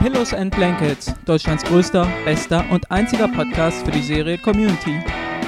[0.00, 4.98] Pillows and Blankets, Deutschlands größter, bester und einziger Podcast für die Serie Community.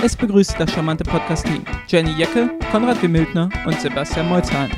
[0.05, 4.71] Es begrüßt das charmante Podcast-Team Jenny Jecke, Konrad Wimildner und Sebastian Molzheim.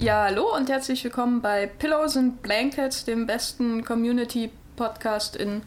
[0.00, 5.62] Ja, hallo und herzlich willkommen bei Pillows and Blankets, dem besten Community-Podcast in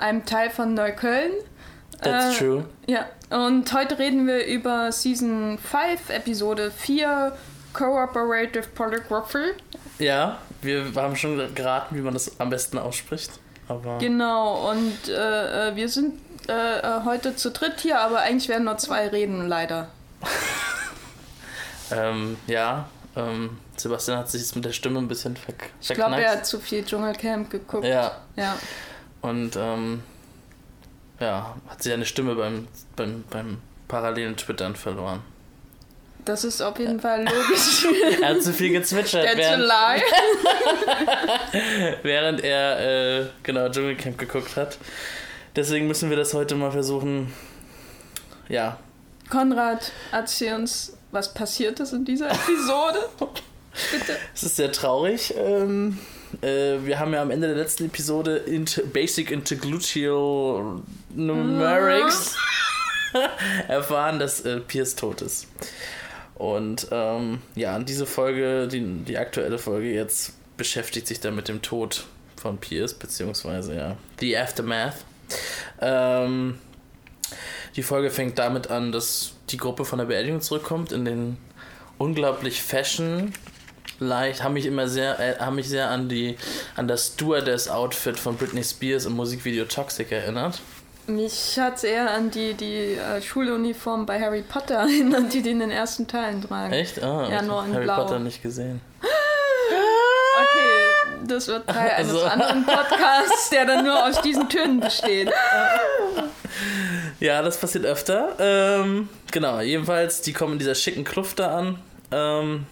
[0.00, 1.30] einem Teil von Neukölln.
[2.02, 2.64] That's Äh, true.
[2.86, 7.36] Ja, und heute reden wir über Season 5, Episode 4,
[7.72, 9.52] Cooperative Polygraphy.
[9.98, 13.30] Ja, wir haben schon geraten, wie man das am besten ausspricht.
[13.68, 16.14] Aber Genau, und äh, äh, wir sind
[16.48, 19.88] äh, äh, heute zu dritt hier, aber eigentlich werden nur zwei reden, leider.
[21.90, 26.16] ähm, ja, ähm, Sebastian hat sich jetzt mit der Stimme ein bisschen verk Ich glaube,
[26.16, 27.84] er hat zu viel Dschungelcamp geguckt.
[27.84, 28.56] Ja, ja.
[29.20, 30.02] und ähm,
[31.20, 35.22] ja, hat sich eine Stimme beim, beim, beim parallelen Twittern verloren.
[36.24, 37.86] Das ist auf jeden Fall logisch.
[38.20, 39.72] Er hat zu viel gezwitschert, Der während,
[42.02, 44.76] während er äh, genau Dschungelcamp geguckt hat.
[45.56, 47.32] Deswegen müssen wir das heute mal versuchen.
[48.48, 48.78] Ja,
[49.28, 53.08] Konrad, erzähl uns, was passiert ist in dieser Episode.
[53.92, 54.16] Bitte.
[54.34, 55.34] Es ist sehr traurig.
[55.36, 55.98] Ähm,
[56.42, 60.82] äh, wir haben ja am Ende der letzten Episode Int Basic Intergluteal
[61.14, 62.36] Numerics
[63.68, 65.46] erfahren, dass äh, Pierce tot ist.
[66.34, 71.62] Und ähm, ja, diese Folge, die, die aktuelle Folge jetzt, beschäftigt sich dann mit dem
[71.62, 72.04] Tod
[72.36, 75.04] von Pierce, beziehungsweise ja, The Aftermath.
[75.80, 76.58] Ähm,
[77.76, 81.38] die Folge fängt damit an, dass die Gruppe von der Beerdigung zurückkommt in den
[81.98, 83.32] unglaublich fashion
[83.98, 86.36] leicht haben mich immer sehr äh, haben mich sehr an die
[86.76, 90.60] an das Stewardess Outfit von Britney Spears im Musikvideo Toxic erinnert.
[91.06, 95.50] Mich hat es eher an die, die äh, Schuluniform bei Harry Potter erinnert, die die
[95.50, 96.72] in den ersten Teilen tragen.
[96.72, 97.02] Echt?
[97.02, 97.96] Ah, Ja, nur in Harry Blau.
[98.04, 98.80] Potter nicht gesehen.
[100.40, 105.30] Okay, das wird Teil eines Also- anderen Podcasts, der dann nur aus diesen Tönen besteht.
[107.20, 108.34] Ja, das passiert öfter.
[108.38, 111.78] Ähm, genau, jedenfalls, die kommen in dieser schicken Kluft da an.
[112.12, 112.66] Ähm,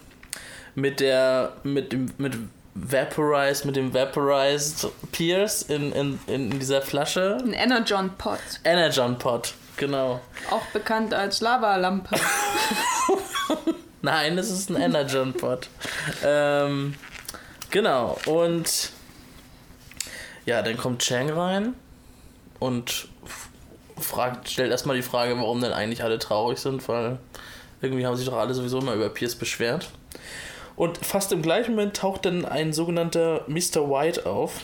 [0.77, 2.35] mit der, mit dem, mit
[2.75, 7.39] Vaporized, mit dem Vaporized Pierce in, in, in dieser Flasche.
[7.41, 10.21] Ein Energon Pot, Energon Pot, genau.
[10.51, 12.15] auch bekannt als Lavalampe.
[14.03, 15.67] Nein, das ist ein Energon Pot.
[16.23, 16.93] ähm,
[17.71, 18.91] genau, und
[20.45, 21.73] ja, dann kommt Chang rein
[22.59, 23.07] und
[23.99, 27.17] fragt, stellt erstmal die Frage, warum denn eigentlich alle traurig sind, weil
[27.81, 29.89] irgendwie haben sich doch alle sowieso immer über Pierce beschwert.
[30.77, 33.89] Und fast im gleichen Moment taucht dann ein sogenannter Mr.
[33.89, 34.61] White auf.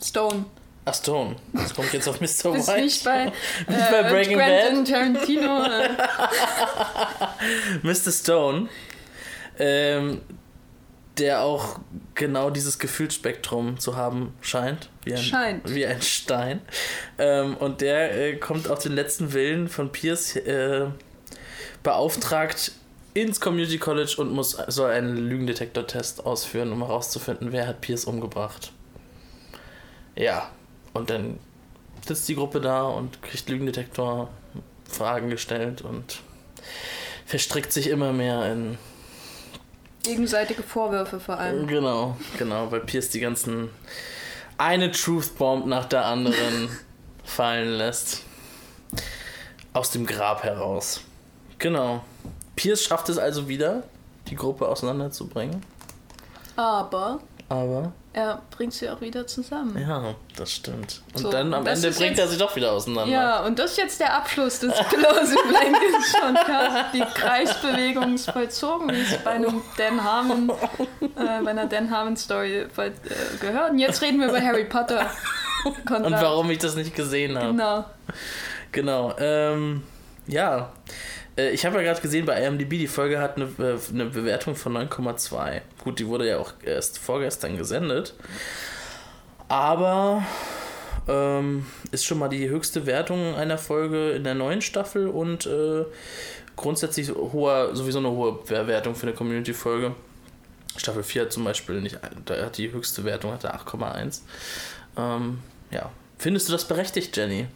[0.00, 0.46] Stone.
[0.84, 1.36] Ach, Stone.
[1.52, 2.52] Das kommt jetzt auf Mr.
[2.52, 2.80] Bist White.
[2.80, 3.24] nicht bei,
[3.68, 5.64] Nicht bei äh, Breaking Quentin Tarantino.
[5.64, 5.88] Äh,
[7.82, 8.12] Mr.
[8.12, 8.68] Stone,
[9.58, 10.20] ähm,
[11.18, 11.80] der auch
[12.14, 14.88] genau dieses Gefühlsspektrum zu haben scheint.
[15.04, 15.74] Wie ein, Scheint.
[15.74, 16.60] Wie ein Stein.
[17.18, 20.86] Ähm, und der äh, kommt auf den letzten Willen von Pierce äh,
[21.82, 22.70] beauftragt
[23.14, 28.72] ins Community College und muss soll einen Lügendetektor-Test ausführen, um herauszufinden, wer hat Pierce umgebracht.
[30.16, 30.50] Ja,
[30.92, 31.38] und dann
[32.06, 36.20] sitzt die Gruppe da und kriegt Lügendetektor-Fragen gestellt und
[37.24, 38.78] verstrickt sich immer mehr in.
[40.02, 41.66] gegenseitige Vorwürfe vor allem.
[41.66, 43.70] Genau, genau, weil Pierce die ganzen.
[44.58, 46.68] eine Truth Bomb nach der anderen
[47.24, 48.22] fallen lässt.
[49.72, 51.00] Aus dem Grab heraus.
[51.58, 52.04] Genau.
[52.56, 53.82] Pierce schafft es also wieder,
[54.28, 55.62] die Gruppe auseinanderzubringen.
[56.56, 59.76] Aber Aber, er bringt sie auch wieder zusammen.
[59.78, 61.02] ja, das stimmt.
[61.14, 63.12] Und So, dann am Ende bringt jetzt- er sie doch wieder auseinander.
[63.12, 66.92] Ja, und das ist jetzt der Abschluss des Close Blankets Podcasts.
[66.92, 72.16] Die Kreisbewegung ist vollzogen, wie es bei einem Dan Harmon, äh, bei einer Dan Harmon
[72.16, 72.90] Story äh,
[73.40, 73.72] gehört.
[73.72, 75.10] Und jetzt reden wir über Harry Potter.
[75.86, 76.06] Konrad.
[76.06, 77.48] Und warum ich das nicht gesehen habe.
[77.48, 77.84] Genau.
[78.70, 79.14] Genau.
[79.18, 79.82] Ähm,
[80.26, 80.70] ja.
[81.36, 84.56] Äh, Ich habe ja gerade gesehen, bei IMDb, die Folge hat eine, äh, eine Bewertung
[84.56, 85.62] von 9,2.
[85.82, 88.14] Gut, die wurde ja auch erst vorgestern gesendet.
[89.48, 90.24] Aber
[91.06, 95.84] ähm, ist schon mal die höchste Wertung einer Folge in der neuen Staffel und äh,
[96.56, 99.94] grundsätzlich hoher, sowieso eine hohe Wertung für eine Community-Folge.
[100.76, 104.22] Staffel 4 hat zum Beispiel nicht, da hat die höchste Wertung, hatte 8,1.
[104.96, 105.38] Ähm,
[105.70, 105.90] ja.
[106.18, 107.46] Findest du das berechtigt, Jenny?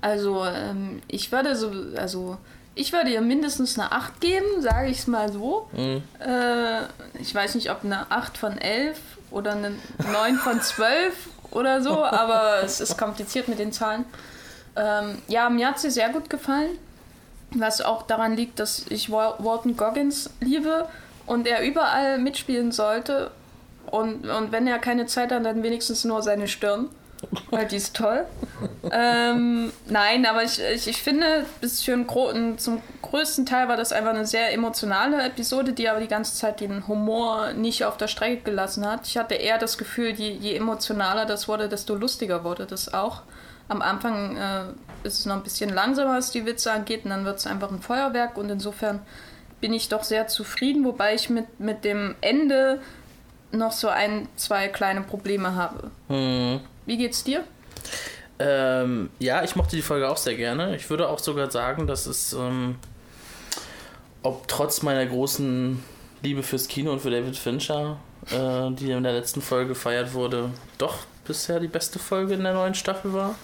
[0.00, 2.38] Also, ähm, ich würde so, also,
[2.76, 5.68] ich würde ihr mindestens eine 8 geben, sage ich es mal so.
[5.72, 6.02] Mhm.
[6.20, 6.82] Äh,
[7.20, 9.00] ich weiß nicht, ob eine 8 von 11
[9.30, 9.72] oder eine
[10.12, 11.14] 9 von 12
[11.50, 14.04] oder so, aber es ist kompliziert mit den Zahlen.
[14.76, 16.78] Ähm, ja, mir hat sie sehr gut gefallen.
[17.52, 20.86] was auch daran liegt, dass ich Walton Goggins liebe
[21.24, 23.30] und er überall mitspielen sollte.
[23.90, 26.90] Und, und wenn er keine Zeit hat, dann wenigstens nur seine Stirn.
[27.50, 28.24] Weil die ist toll.
[28.90, 33.92] ähm, nein, aber ich, ich, ich finde, bis für einen, zum größten Teil war das
[33.92, 38.08] einfach eine sehr emotionale Episode, die aber die ganze Zeit den Humor nicht auf der
[38.08, 39.06] Strecke gelassen hat.
[39.06, 43.22] Ich hatte eher das Gefühl, je, je emotionaler das wurde, desto lustiger wurde das auch.
[43.68, 47.24] Am Anfang äh, ist es noch ein bisschen langsamer, was die Witze angeht, und dann
[47.24, 49.00] wird es einfach ein Feuerwerk und insofern
[49.60, 52.80] bin ich doch sehr zufrieden, wobei ich mit, mit dem Ende
[53.52, 55.90] noch so ein, zwei kleine Probleme habe.
[56.08, 56.60] Hm.
[56.86, 57.44] Wie geht's dir?
[58.38, 60.76] Ähm, ja, ich mochte die Folge auch sehr gerne.
[60.76, 62.76] Ich würde auch sogar sagen, dass es, ähm,
[64.22, 65.82] ob trotz meiner großen
[66.22, 67.98] Liebe fürs Kino und für David Fincher,
[68.30, 72.54] äh, die in der letzten Folge gefeiert wurde, doch bisher die beste Folge in der
[72.54, 73.34] neuen Staffel war.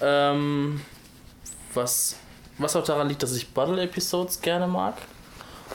[0.00, 0.80] Ähm,
[1.74, 2.16] was,
[2.58, 4.94] was auch daran liegt, dass ich Bottle-Episodes gerne mag.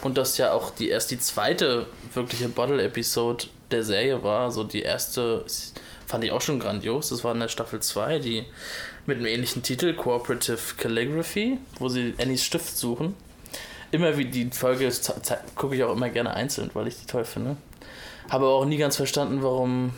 [0.02, 4.42] Und dass ja auch die erst die zweite wirkliche Bottle-Episode der Serie war.
[4.42, 5.46] Also die erste
[6.08, 7.10] Fand ich auch schon grandios.
[7.10, 8.46] Das war in der Staffel 2, die
[9.06, 13.16] mit einem ähnlichen Titel, Cooperative Calligraphy, wo sie Annies Stift suchen.
[13.92, 14.92] Immer wie die Folge
[15.56, 17.58] gucke ich auch immer gerne einzeln, weil ich die toll finde.
[18.30, 19.94] Habe auch nie ganz verstanden, warum.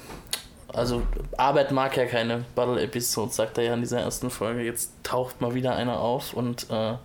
[0.73, 1.01] Also,
[1.37, 4.61] Arbeit mag ja keine Battle-Episodes, sagt er ja in dieser ersten Folge.
[4.63, 6.95] Jetzt taucht mal wieder einer auf und äh,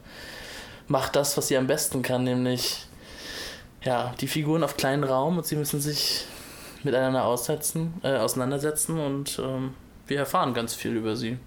[0.89, 2.87] macht das, was sie am besten kann, nämlich
[3.85, 6.27] ja, die Figuren auf kleinen Raum und sie müssen sich
[6.84, 9.75] miteinander aussetzen, äh, auseinandersetzen und ähm,
[10.06, 11.38] wir erfahren ganz viel über sie.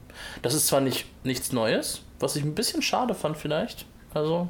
[0.41, 3.85] Das ist zwar nicht nichts Neues, was ich ein bisschen schade fand vielleicht.
[4.13, 4.47] Also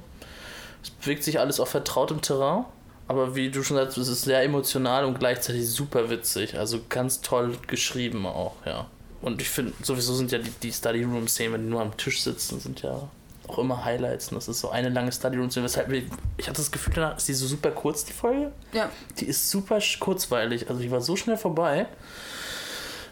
[0.84, 2.66] es bewegt sich alles auf vertrautem Terrain,
[3.08, 6.58] aber wie du schon sagst, es ist sehr emotional und gleichzeitig super witzig.
[6.58, 8.88] Also ganz toll geschrieben auch, ja.
[9.22, 12.22] Und ich finde, sowieso sind ja die, die Study Room-Szenen, wenn die nur am Tisch
[12.22, 13.10] sitzen, sind ja
[13.50, 14.30] auch immer Highlights.
[14.30, 15.50] Und das ist so eine lange Study Room.
[15.54, 16.06] Weshalb ich,
[16.38, 18.52] ich hatte das Gefühl, danach ist die so super kurz, die Folge.
[18.74, 18.90] Ja.
[19.20, 20.70] Die ist super kurzweilig.
[20.70, 21.88] Also die war so schnell vorbei.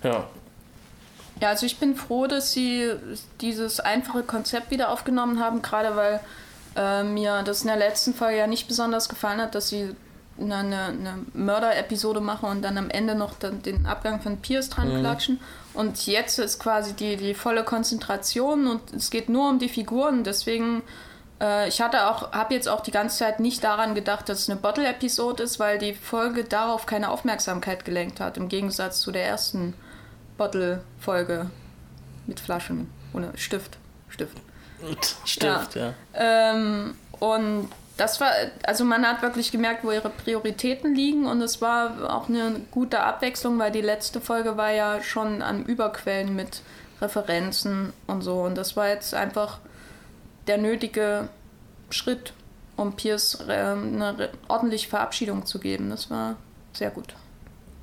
[0.03, 0.27] Ja.
[1.41, 2.91] Ja, also ich bin froh, dass sie
[3.41, 6.19] dieses einfache Konzept wieder aufgenommen haben, gerade weil
[6.75, 9.95] äh, mir das in der letzten Folge ja nicht besonders gefallen hat, dass sie
[10.39, 14.93] eine, eine Mörder-Episode machen und dann am Ende noch den, den Abgang von Pierce dran
[14.93, 14.99] mhm.
[14.99, 15.39] klatschen.
[15.73, 20.23] Und jetzt ist quasi die, die volle Konzentration und es geht nur um die Figuren.
[20.23, 20.81] Deswegen,
[21.41, 24.49] äh, ich hatte auch, habe jetzt auch die ganze Zeit nicht daran gedacht, dass es
[24.49, 29.25] eine Bottle-Episode ist, weil die Folge darauf keine Aufmerksamkeit gelenkt hat, im Gegensatz zu der
[29.25, 29.73] ersten
[30.37, 31.49] Bottle-Folge
[32.25, 33.77] mit Flaschen ohne Stift.
[34.09, 34.37] Stift.
[35.25, 35.93] Stift, ja.
[36.13, 36.53] ja.
[36.53, 38.31] Ähm, und das war,
[38.63, 43.01] also man hat wirklich gemerkt, wo ihre Prioritäten liegen und es war auch eine gute
[43.01, 46.61] Abwechslung, weil die letzte Folge war ja schon an Überquellen mit
[47.01, 49.59] Referenzen und so und das war jetzt einfach
[50.47, 51.29] der nötige
[51.89, 52.33] Schritt,
[52.75, 55.89] um Pierce äh, eine ordentliche Verabschiedung zu geben.
[55.89, 56.35] Das war
[56.73, 57.13] sehr gut.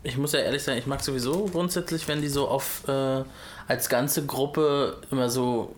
[0.03, 3.23] Ich muss ja ehrlich sein, ich mag sowieso grundsätzlich, wenn die so auf äh,
[3.69, 5.77] als ganze Gruppe immer so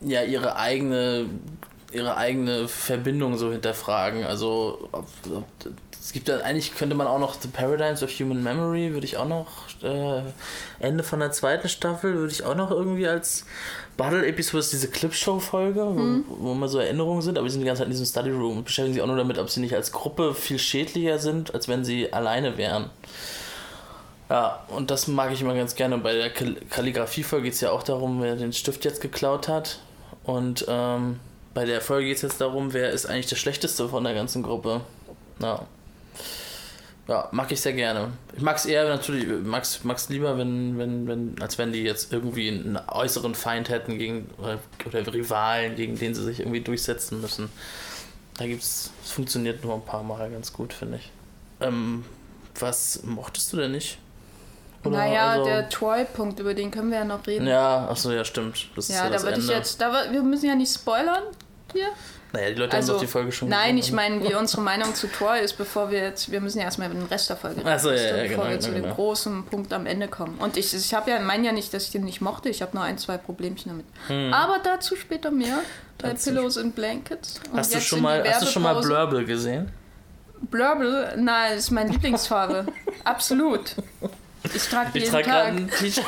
[0.00, 1.26] ja ihre eigene
[1.96, 4.24] ihre eigene Verbindung so hinterfragen.
[4.24, 4.88] Also
[6.00, 9.16] es gibt dann eigentlich könnte man auch noch The Paradigms of Human Memory würde ich
[9.16, 9.48] auch noch
[9.82, 10.22] äh,
[10.78, 13.44] Ende von der zweiten Staffel würde ich auch noch irgendwie als
[13.96, 16.24] Battle Episode diese Clipshow Folge, mhm.
[16.28, 18.30] wo, wo immer so Erinnerungen sind, aber die sind die ganze Zeit in diesem Study
[18.30, 21.54] Room und beschäftigen sich auch nur damit, ob sie nicht als Gruppe viel schädlicher sind,
[21.54, 22.90] als wenn sie alleine wären.
[24.28, 25.98] Ja, und das mag ich immer ganz gerne.
[25.98, 29.78] Bei der Kalligrafie-Folge geht es ja auch darum, wer den Stift jetzt geklaut hat.
[30.24, 31.20] Und ähm,
[31.56, 34.42] bei der Folge geht es jetzt darum, wer ist eigentlich der Schlechteste von der ganzen
[34.42, 34.82] Gruppe.
[35.38, 35.62] Ja.
[37.08, 38.12] Ja, mag ich sehr gerne.
[38.36, 42.12] Ich mag es eher natürlich, mag's, mag's lieber, wenn, wenn, wenn, als wenn die jetzt
[42.12, 44.58] irgendwie einen äußeren Feind hätten gegen oder,
[45.14, 47.48] Rivalen, gegen den sie sich irgendwie durchsetzen müssen.
[48.36, 51.10] Da gibt's, es funktioniert nur ein paar Mal ganz gut, finde ich.
[51.62, 52.04] Ähm,
[52.60, 53.96] was mochtest du denn nicht?
[54.84, 57.46] Oder naja, also, der Troy-Punkt, über den können wir ja noch reden.
[57.46, 58.68] Ja, achso, ja, stimmt.
[58.76, 61.22] Das ja, ja da würde ich jetzt, da, wir müssen ja nicht spoilern
[61.76, 61.92] hier.
[62.32, 64.94] Naja, die Leute also, haben doch die Folge schon Nein, ich meine, wie unsere Meinung
[64.94, 67.58] zu Troy ist, bevor wir jetzt, wir müssen ja erstmal mit dem Rest der Folge
[67.58, 68.88] reden, Achso, ja, ja, bevor genau, wir zu genau.
[68.88, 70.36] dem großen Punkt am Ende kommen.
[70.38, 72.76] Und ich, ich habe ja, meine ja nicht, dass ich den nicht mochte, ich habe
[72.76, 73.86] nur ein, zwei Problemchen damit.
[74.08, 74.32] Hm.
[74.34, 75.60] Aber dazu später mehr,
[75.98, 77.40] bei Pillows and Blankets.
[77.50, 79.70] Und hast, du schon mal, hast du schon mal Blurble gesehen?
[80.50, 81.14] Blurble?
[81.16, 82.66] Nein, ist meine Lieblingsfarbe.
[83.04, 83.76] Absolut.
[84.54, 85.46] Ich trage die ich jeden trage Tag.
[85.46, 86.04] ein T-Shirt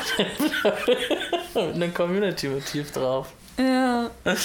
[1.55, 3.33] mit einem Community-Motiv drauf.
[3.57, 4.09] Ja.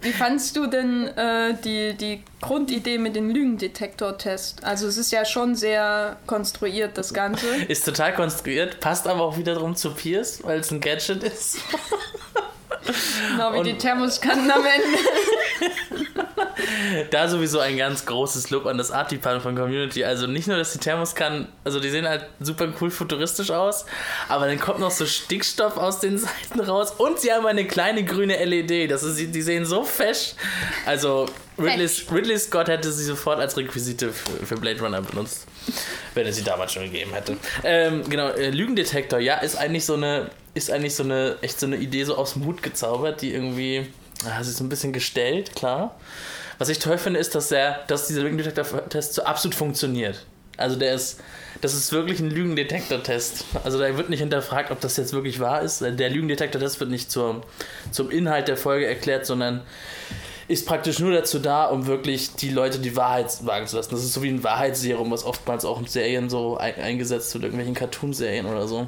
[0.00, 4.64] Wie fandest du denn äh, die, die Grundidee mit dem Lügendetektor-Test?
[4.64, 7.46] Also es ist ja schon sehr konstruiert, das Ganze.
[7.68, 11.58] Ist total konstruiert, passt aber auch wiederum zu Pierce, weil es ein Gadget ist.
[13.30, 14.98] Genau wie Und- die Thermoskannen am Ende.
[17.10, 20.04] Da sowieso ein ganz großes Lob an das Art Department von Community.
[20.04, 23.84] Also nicht nur, dass die Thermoskannen, also die sehen halt super cool futuristisch aus,
[24.28, 28.04] aber dann kommt noch so Stickstoff aus den Seiten raus und sie haben eine kleine
[28.04, 28.90] grüne LED.
[28.90, 30.34] Das ist, die sehen so fesch.
[30.86, 31.26] Also
[31.58, 35.46] Ridley, Ridley Scott hätte sie sofort als Requisite für, für Blade Runner benutzt,
[36.14, 37.36] wenn es sie damals schon gegeben hätte.
[37.62, 41.66] Ähm, genau, äh, Lügendetektor, ja, ist eigentlich so eine, ist eigentlich so eine, echt so
[41.66, 43.86] eine Idee so aus dem Hut gezaubert, die irgendwie,
[44.26, 45.96] ja, sie ist ein bisschen gestellt, klar.
[46.58, 50.24] Was ich toll finde, ist, dass, der, dass dieser Lügendetektor-Test so absolut funktioniert.
[50.56, 51.20] Also der ist,
[51.60, 53.44] das ist wirklich ein Lügendetektor-Test.
[53.64, 55.80] Also da wird nicht hinterfragt, ob das jetzt wirklich wahr ist.
[55.80, 57.42] Der Lügendetektor-Test wird nicht zur,
[57.90, 59.62] zum Inhalt der Folge erklärt, sondern
[60.52, 63.90] ist praktisch nur dazu da, um wirklich die Leute die Wahrheit sagen zu lassen.
[63.90, 67.44] Das ist so wie ein Wahrheitsserum, was oftmals auch in Serien so ein, eingesetzt wird,
[67.44, 68.86] irgendwelchen Cartoon-Serien oder so.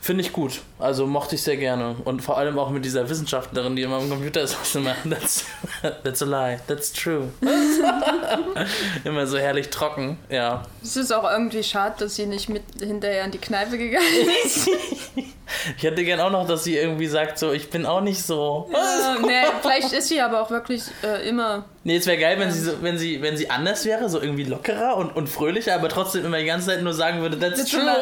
[0.00, 0.62] Finde ich gut.
[0.78, 1.96] Also mochte ich sehr gerne.
[2.04, 5.44] Und vor allem auch mit dieser Wissenschaftlerin, die immer am Computer ist, was immer, that's,
[6.02, 7.28] that's a lie, that's true.
[9.04, 10.64] immer so herrlich trocken, ja.
[10.82, 14.68] Es ist auch irgendwie schade, dass sie nicht mit hinterher in die Kneipe gegangen ist.
[15.76, 18.70] Ich hätte gern auch noch, dass sie irgendwie sagt, so, ich bin auch nicht so.
[18.72, 21.64] äh, nee, vielleicht ist sie aber auch wirklich äh, immer.
[21.84, 24.44] Nee, es wäre geil, wenn sie, so, wenn, sie, wenn sie anders wäre, so irgendwie
[24.44, 27.80] lockerer und, und fröhlicher, aber trotzdem immer die ganze Zeit nur sagen würde, that's true.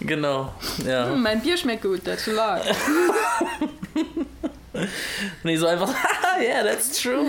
[0.00, 0.52] Genau,
[0.86, 1.06] ja.
[1.06, 2.60] Hm, mein Bier schmeckt gut, that's a.
[5.42, 5.88] Nee, so einfach,
[6.40, 7.26] yeah, that's true.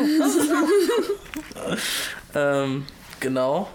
[2.36, 2.86] ähm,
[3.20, 3.68] genau.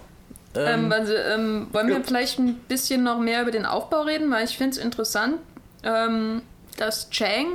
[0.67, 4.31] Ähm, Ähm, also, ähm, wollen wir vielleicht ein bisschen noch mehr über den Aufbau reden,
[4.31, 5.37] weil ich finde es interessant,
[5.85, 6.43] ähm,
[6.77, 7.47] dass Chang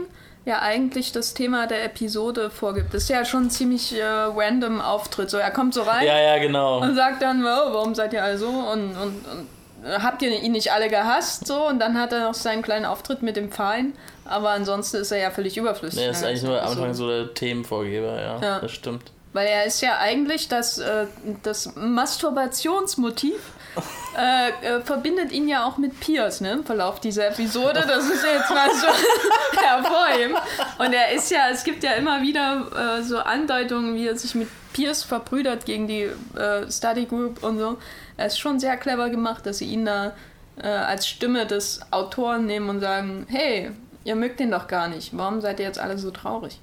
[0.46, 2.94] ja eigentlich das Thema der Episode vorgibt.
[2.94, 5.30] Das ist ja schon ein ziemlich äh, random Auftritt.
[5.30, 6.82] So, er kommt so rein ja, ja, genau.
[6.82, 8.50] und sagt dann, oh, warum seid ihr alle so?
[8.50, 9.48] Und, und, und
[9.90, 11.48] äh, habt ihr ihn nicht alle gehasst?
[11.48, 13.86] So, und dann hat er noch seinen kleinen Auftritt mit dem Pfeil.
[14.26, 16.00] Aber ansonsten ist er ja völlig überflüssig.
[16.02, 18.60] Nee, das ist eigentlich nur am Also- Anfang so der Themenvorgeber, ja, Ja.
[18.60, 19.12] das stimmt.
[19.34, 21.08] Weil er ist ja eigentlich das, äh,
[21.44, 23.40] das Masturbationsmotiv.
[24.16, 27.84] Äh, äh, verbindet ihn ja auch mit Piers, ne, im Verlauf dieser Episode.
[27.88, 28.86] Das ist jetzt mal so
[29.60, 30.38] hervorheben.
[30.78, 34.36] Und er ist ja, es gibt ja immer wieder äh, so Andeutungen, wie er sich
[34.36, 37.78] mit Piers verbrüdert gegen die äh, Study Group und so.
[38.18, 40.14] Er ist schon sehr clever gemacht, dass sie ihn da
[40.62, 43.72] äh, als Stimme des Autoren nehmen und sagen, hey,
[44.04, 45.18] ihr mögt den doch gar nicht.
[45.18, 46.60] Warum seid ihr jetzt alle so traurig?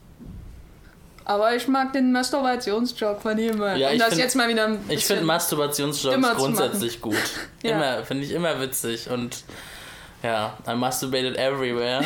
[1.31, 3.63] Aber ich mag den Masturbationsjoke von ihm.
[3.63, 5.27] Ja, um ich das find- jetzt mal wieder ein Ich finde zu
[6.35, 7.15] grundsätzlich gut.
[7.63, 7.77] Ja.
[7.77, 9.45] Immer, finde ich immer witzig und
[10.25, 12.03] ja, I masturbated everywhere.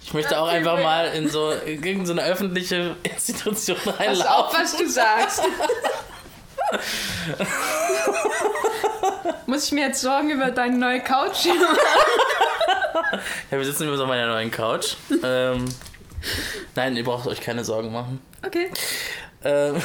[0.00, 4.28] Ich möchte auch einfach mal in so in irgendeine öffentliche Institution Pass reinlaufen.
[4.30, 5.42] auf, was du sagst.
[9.46, 11.78] Muss ich mir jetzt Sorgen über deine neue Couch machen?
[13.50, 14.94] Ja, wir sitzen übrigens auf meiner neuen Couch.
[15.24, 15.64] ähm,
[16.74, 18.20] nein, ihr braucht euch keine Sorgen machen.
[18.44, 18.70] Okay.
[19.44, 19.76] Ähm,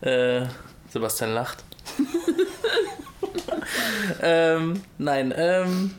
[0.00, 0.46] äh,
[0.90, 1.64] Sebastian lacht.
[4.22, 5.94] ähm, nein, ähm,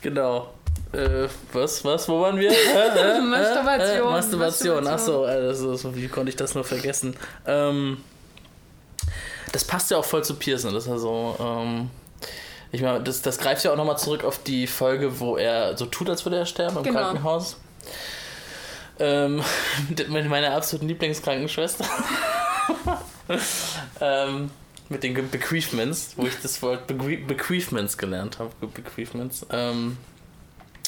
[0.00, 0.54] genau.
[0.92, 2.50] Äh, was, was, wo waren wir?
[2.50, 3.18] Äh, äh, Masturbation.
[3.18, 4.86] Äh, Masturbation, Masturbation.
[4.86, 7.14] achso, also, so, wie konnte ich das nur vergessen?
[7.46, 7.98] Ähm,
[9.52, 11.90] das passt ja auch voll zu Pearson, das ist ja so, ähm,
[12.72, 15.86] ich meine, das, das greift ja auch nochmal zurück auf die Folge, wo er so
[15.86, 17.00] tut, als würde er sterben im Genau.
[17.00, 17.56] Krankenhaus.
[18.98, 19.42] Ähm,
[20.08, 21.84] mit meiner absoluten Lieblingskrankenschwester.
[24.00, 24.50] ähm,
[24.88, 28.50] mit den Bequeathments, wo ich das Wort Beque Bequeathments gelernt habe.
[28.60, 29.46] Be- Bequeathments.
[29.50, 29.98] Ähm,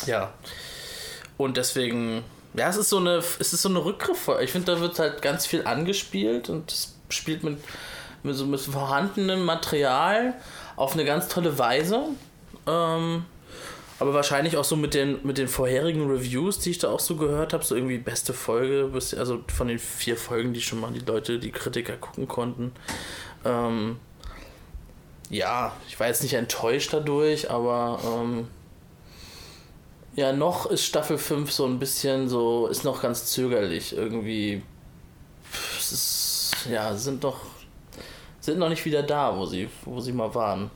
[0.06, 0.32] ja.
[1.37, 4.30] Und deswegen, ja, es ist so eine, es ist so eine Rückgriff.
[4.42, 7.58] Ich finde, da wird halt ganz viel angespielt und es spielt mit,
[8.22, 10.34] mit so mit vorhandenem Material
[10.80, 12.06] auf eine ganz tolle Weise.
[12.66, 13.25] Ähm,
[13.99, 17.16] aber wahrscheinlich auch so mit den, mit den vorherigen Reviews, die ich da auch so
[17.16, 21.04] gehört habe, so irgendwie beste Folge, also von den vier Folgen, die schon mal die
[21.04, 22.72] Leute, die Kritiker gucken konnten.
[23.44, 23.99] Ähm,
[25.28, 28.49] ja, ich war jetzt nicht enttäuscht dadurch, aber ähm,
[30.16, 34.62] ja, noch ist Staffel 5 so ein bisschen so, ist noch ganz zögerlich irgendwie.
[35.78, 37.40] Es ist, ja, sind doch,
[38.40, 40.70] sind noch nicht wieder da, wo sie, wo sie mal waren.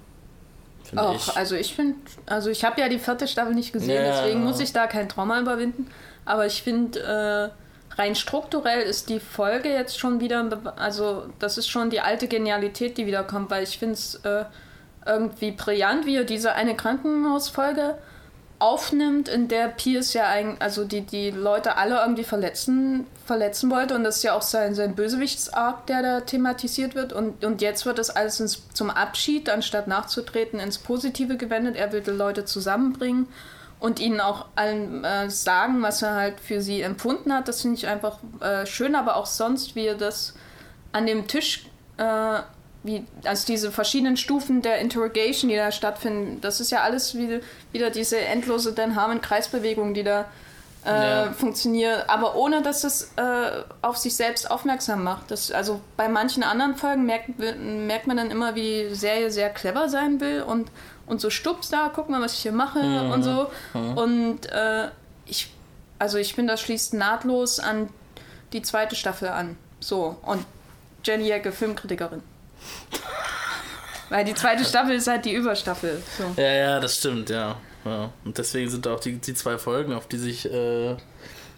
[0.96, 1.36] Och, ich.
[1.36, 4.22] also ich finde, also ich habe ja die vierte Staffel nicht gesehen, Ja.
[4.22, 5.90] deswegen muss ich da kein Trauma überwinden.
[6.26, 11.68] Aber ich finde, äh, rein strukturell ist die Folge jetzt schon wieder, also das ist
[11.68, 14.44] schon die alte Genialität, die wiederkommt, weil ich finde es äh,
[15.06, 17.96] irgendwie brillant, wie diese eine Krankenhausfolge
[18.64, 23.94] aufnimmt, in der Pierce ja eigentlich, also die, die Leute alle irgendwie verletzen, verletzen wollte.
[23.94, 27.12] Und das ist ja auch sein, sein Bösewichtsarg, der da thematisiert wird.
[27.12, 31.76] Und, und jetzt wird das alles ins, zum Abschied, anstatt nachzutreten, ins Positive gewendet.
[31.76, 33.28] Er will die Leute zusammenbringen.
[33.80, 37.48] und ihnen auch allen äh, sagen, was er halt für sie empfunden hat.
[37.48, 40.32] Das finde ich einfach äh, schön, aber auch sonst, wie er das
[40.92, 41.66] an dem Tisch,
[41.98, 42.38] äh,
[42.84, 47.40] wie, also diese verschiedenen Stufen der Interrogation, die da stattfinden, das ist ja alles wie,
[47.72, 50.26] wieder diese endlose Dan Harmon-Kreisbewegung, die da
[50.86, 50.90] äh,
[51.24, 51.32] Ja.
[51.32, 55.30] funktioniert, aber ohne dass es äh, auf sich selbst aufmerksam macht.
[55.30, 59.48] Das, also bei manchen anderen Folgen merkt, merkt man dann immer, wie die Serie sehr
[59.48, 60.70] clever sein will und,
[61.06, 62.80] und so stups da, guck mal, was ich hier mache
[63.12, 63.50] und so.
[63.72, 64.88] Und äh,
[65.24, 65.50] ich,
[65.98, 67.88] also ich finde, das schließt nahtlos an
[68.52, 69.56] die zweite Staffel an.
[69.80, 70.44] So, und
[71.02, 72.22] Jenny Ecke, Filmkritikerin.
[74.10, 76.02] Weil die zweite Staffel ist halt die Überstaffel.
[76.18, 76.40] So.
[76.40, 77.56] Ja, ja, das stimmt, ja.
[77.84, 78.10] ja.
[78.24, 80.94] Und deswegen sind auch die, die zwei Folgen, auf die sich, äh,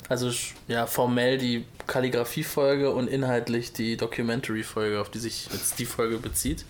[0.08, 0.30] also
[0.68, 6.64] ja, formell die Kalligrafie-Folge und inhaltlich die Documentary-Folge, auf die sich jetzt die Folge bezieht.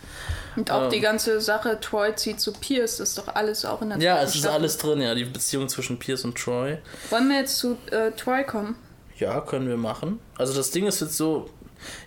[0.56, 0.90] Und auch Ähm.
[0.90, 4.30] die ganze Sache, Troy zieht zu Pierce, ist doch alles auch in der Ja, es
[4.34, 4.56] ist Staffel.
[4.58, 6.78] alles drin, ja, die Beziehung zwischen Pierce und Troy.
[7.10, 8.76] Wollen wir jetzt zu äh, Troy kommen?
[9.18, 10.18] Ja, können wir machen.
[10.38, 11.48] Also das Ding ist jetzt so,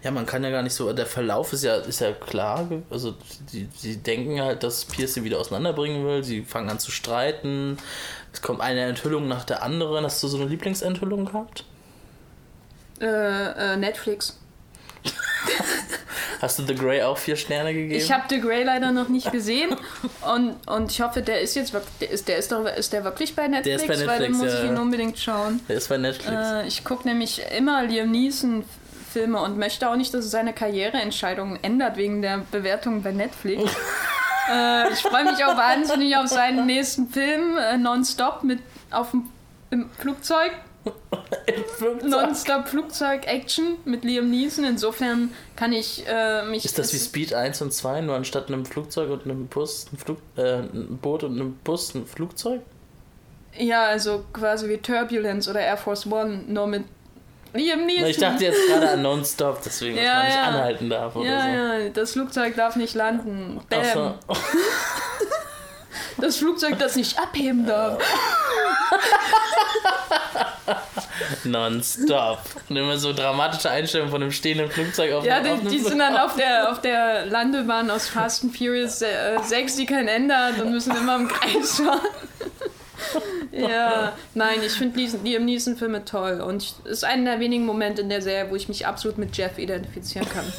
[0.04, 2.68] ja, man kann ja gar nicht so, der Verlauf ist ja, ist ja klar.
[2.90, 3.16] Also
[3.52, 6.24] die, die denken halt, dass Pierce sie wieder auseinanderbringen will.
[6.24, 7.78] Sie fangen an zu streiten.
[8.34, 10.06] Es kommt eine Enthüllung nach der anderen.
[10.06, 11.64] Hast du so eine Lieblingsenthüllung gehabt?
[13.02, 13.06] Äh,
[13.74, 14.38] äh, Netflix.
[16.42, 17.96] Hast du The Grey auch vier Sterne gegeben?
[17.96, 19.76] Ich habe The Grey leider noch nicht gesehen
[20.34, 23.04] und, und ich hoffe, der ist jetzt wirklich, der ist, der ist, doch, ist der
[23.04, 23.84] wirklich bei Netflix?
[23.84, 25.60] ist bei Weil dann Netflix, muss ja, ich ihn unbedingt schauen.
[25.68, 26.32] Der ist bei Netflix.
[26.32, 28.64] Äh, ich gucke nämlich immer Liam Neeson
[29.10, 33.64] Filme und möchte auch nicht, dass er seine Karriereentscheidungen ändert wegen der Bewertung bei Netflix.
[34.52, 38.60] äh, ich freue mich auch wahnsinnig auf seinen nächsten Film, äh, Nonstop mit
[38.92, 39.30] auf dem
[39.72, 40.52] im Flugzeug.
[41.46, 42.10] Im Flugzeug.
[42.10, 44.66] Nonstop Flugzeug-Action mit Liam Neeson.
[44.66, 46.66] Insofern kann ich äh, mich.
[46.66, 49.98] Ist das wie Speed 1 und 2, nur anstatt einem Flugzeug und einem Bus, ein,
[49.98, 52.62] Flug, äh, ein Boot und einem Bus, ein Flugzeug?
[53.58, 56.84] Ja, also quasi wie Turbulence oder Air Force One, nur mit
[57.54, 60.44] Na, Ich dachte jetzt gerade an Nonstop, deswegen, dass Ja, man nicht ja.
[60.44, 61.48] anhalten darf oder ja, so.
[61.84, 63.60] ja, das Flugzeug darf nicht landen.
[63.70, 63.84] Bam.
[63.94, 64.16] So.
[66.22, 67.98] Das Flugzeug, das nicht abheben darf.
[71.44, 72.40] Nonstop.
[72.70, 76.00] Und immer so dramatische Einstellungen von einem stehenden Flugzeug auf Ja, auf die, die sind
[76.00, 80.36] dann auf der, auf der Landebahn aus Fast and Furious äh, 6, die kein Ende
[80.36, 82.02] hat und müssen immer im Kreis fahren.
[83.60, 88.10] Ja, nein, ich finde Liam Neeson-Filme toll und es ist einer der wenigen Momente in
[88.10, 90.46] der Serie, wo ich mich absolut mit Jeff identifizieren kann.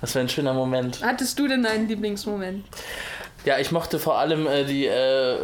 [0.00, 1.02] Das wäre ein schöner Moment.
[1.02, 2.64] Hattest du denn einen Lieblingsmoment?
[3.44, 5.36] Ja, ich mochte vor allem äh, die, äh,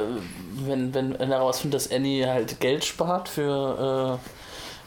[0.67, 4.36] wenn, wenn wenn herausfindet, dass Annie halt Geld spart für, äh,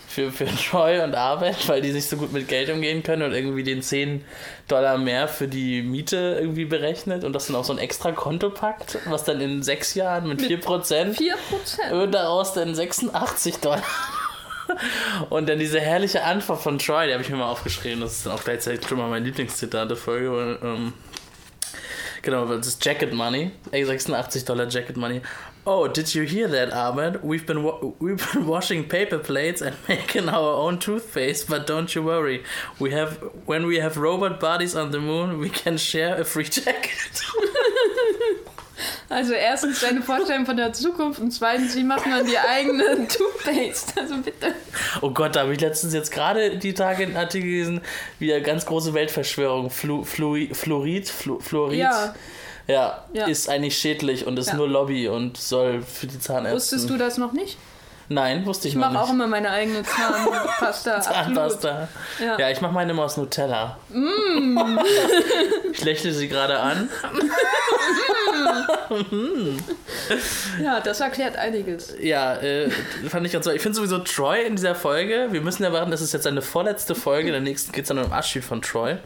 [0.09, 3.33] für, für Troy und Arbeit, weil die sich so gut mit Geld umgehen können und
[3.33, 4.25] irgendwie den 10
[4.67, 8.49] Dollar mehr für die Miete irgendwie berechnet und das dann auf so ein extra Konto
[8.49, 11.91] packt, was dann in sechs Jahren mit 4% 4%.
[11.91, 13.83] und daraus dann 86 Dollar.
[15.31, 18.01] Und dann diese herrliche Antwort von Troy, die habe ich mir mal aufgeschrieben.
[18.01, 20.31] Das ist dann auch gleichzeitig schon mal mein Lieblingszitat der Folge.
[20.31, 20.93] Weil, ähm,
[22.21, 23.51] genau, das ist Jacket Money.
[23.71, 25.21] Ey, 86 Dollar Jacket Money.
[25.65, 27.21] Oh, did you hear that, Ahmed?
[27.23, 27.63] We've been,
[27.99, 32.43] we've been washing paper plates and making our own toothpaste, but don't you worry.
[32.79, 36.43] We have, when we have robot bodies on the moon, we can share a free
[36.49, 37.21] jacket.
[39.09, 43.99] Also erstens deine Vorstellung von der Zukunft und zweitens, wie macht man die eigene Toothpaste?
[44.01, 44.53] Also bitte.
[45.01, 47.81] Oh Gott, da habe ich letztens jetzt gerade die Tage einen Artikel gelesen,
[48.19, 49.69] wie eine ganz große Weltverschwörung.
[49.69, 52.13] Flu, Fluorid, Fluorid, Flu, Fluorid Ja.
[52.67, 53.27] ja, Ja.
[53.27, 54.55] ist eigentlich schädlich und ist Ja.
[54.55, 56.55] nur Lobby und soll für die Zahnärzte.
[56.55, 57.57] Wusstest du das noch nicht?
[58.11, 59.13] Nein, wusste ich, Ich noch mache auch nicht.
[59.13, 60.99] immer meine eigene Zahnpasta.
[61.01, 61.87] Zahnpasta.
[62.19, 62.39] Ja.
[62.39, 62.49] Ja.
[62.49, 63.77] ich mache meine immer aus Nutella.
[65.71, 66.89] Ich lächle sie gerade an.
[70.63, 71.95] ja, das erklärt einiges.
[71.99, 72.69] Ja, äh,
[73.09, 73.55] fand ich ganz toll.
[73.55, 76.41] Ich finde sowieso Troy in dieser Folge, wir müssen ja warten, das ist jetzt seine
[76.41, 78.97] vorletzte Folge, in der nächsten geht es dann um Abschied von Troy.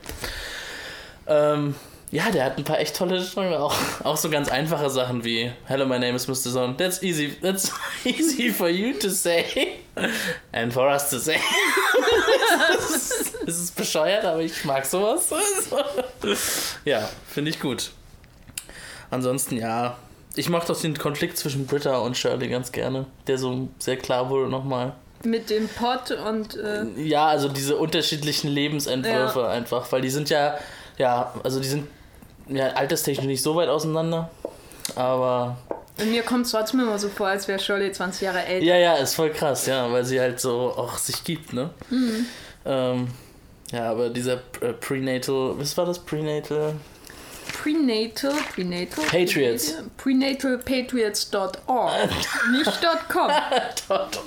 [1.27, 1.75] Ähm,
[2.11, 5.51] ja, der hat ein paar echt tolle Sprünge, auch, auch so ganz einfache Sachen wie
[5.65, 6.51] Hello, my name is Mr.
[6.51, 6.75] Zone.
[6.77, 7.71] That's easy, that's
[8.05, 9.79] easy for you to say
[10.51, 11.37] and for us to say.
[12.77, 15.29] Es ist, es ist bescheuert, aber ich mag sowas.
[16.85, 17.89] ja, finde ich gut.
[19.13, 19.95] Ansonsten, ja,
[20.35, 24.29] ich mochte auch den Konflikt zwischen Britta und Shirley ganz gerne, der so sehr klar
[24.29, 24.93] wurde nochmal.
[25.23, 29.49] Mit dem Pott und äh, Ja, also diese unterschiedlichen Lebensentwürfe Ja.
[29.49, 30.57] einfach, weil die sind ja,
[30.97, 31.87] ja, also die sind
[32.47, 34.31] ja alterstechnisch nicht so weit auseinander,
[34.95, 35.57] aber
[36.11, 38.65] mir kommt es trotzdem immer so vor, als wäre Shirley 20 Jahre älter.
[38.65, 41.69] ja, ja, ist voll krass, ja, weil sie halt so auch sich gibt, ne?
[42.65, 43.07] Ähm,
[43.71, 46.73] ja, aber dieser äh, Prenatal, was war das Prenatal?
[47.63, 49.75] Prenatal, Prenatal, Patriots.
[49.97, 52.09] Prenatalpatriots.org,
[52.51, 53.31] nicht .com.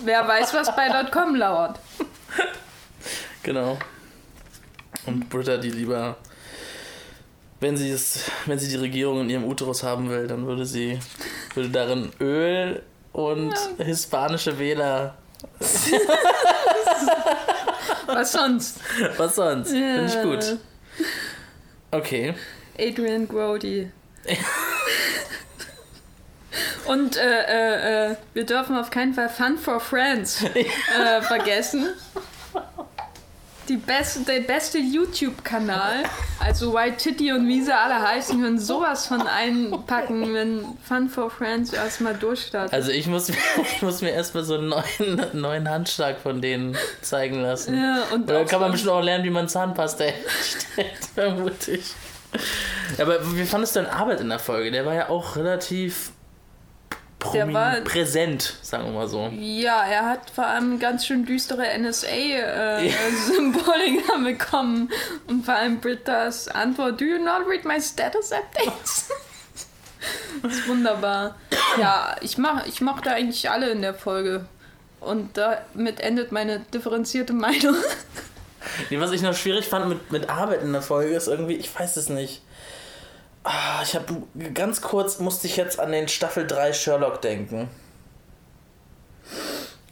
[0.04, 1.78] Wer weiß, was bei .com lauert.
[3.42, 3.78] Genau.
[5.04, 6.16] Und Britta, die lieber,
[7.60, 10.98] wenn sie es, wenn sie die Regierung in ihrem Uterus haben will, dann würde sie,
[11.54, 15.14] würde darin Öl und hispanische Wähler.
[18.06, 18.78] Was sonst?
[19.18, 19.70] Was sonst?
[19.72, 20.22] Finde ich Ja.
[20.22, 20.56] gut.
[21.90, 22.32] Okay.
[22.78, 23.90] Adrian Grody.
[26.86, 31.86] Und äh, äh, äh, wir dürfen auf keinen Fall Fun for Friends äh, vergessen.
[33.68, 36.04] Die beste, der beste YouTube-Kanal,
[36.38, 41.28] also White Titty und wie sie alle heißen, können sowas von einpacken, wenn Fun for
[41.32, 42.72] Friends erstmal durchstartet.
[42.72, 43.36] Also ich muss, mir-
[43.76, 47.76] ich muss mir erstmal so einen neuen, neuen Handschlag von denen zeigen lassen.
[47.76, 51.92] ja, und auch kann man bestimmt auch lernen, wie man Zahnpasta herstellt, vermute ich.
[52.98, 54.70] Aber wie fandest du denn Arbeit in der Folge?
[54.70, 56.10] Der war ja auch relativ
[57.32, 59.28] Der war- präsent, sagen wir mal so.
[59.38, 64.90] Ja, er hat vor allem ganz schön düstere NSA-Symboliker bekommen.
[65.26, 69.08] Und vor allem Britta's Antwort: Do you not read my status updates?
[70.42, 71.34] das ist wunderbar.
[71.80, 74.46] Ja, ich, mach, ich mochte eigentlich alle in der Folge.
[75.00, 77.76] Und damit endet meine differenzierte Meinung.
[78.90, 81.78] Nee, was ich noch schwierig fand mit, mit Arbeit in der Folge ist irgendwie, ich
[81.78, 82.42] weiß es nicht.
[83.44, 84.04] Ah, ich habe
[84.54, 87.68] ganz kurz musste ich jetzt an den Staffel 3 Sherlock denken.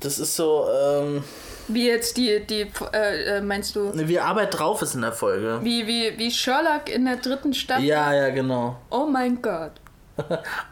[0.01, 1.25] Das ist so, ähm,
[1.69, 5.61] Wie jetzt die, die äh, äh, meinst du, wie Arbeit drauf ist in der Folge.
[5.63, 7.85] wie, wie, wie Sherlock in der dritten Staffel?
[7.85, 8.77] Ja, ja, genau.
[8.91, 9.73] Oh mein Gott.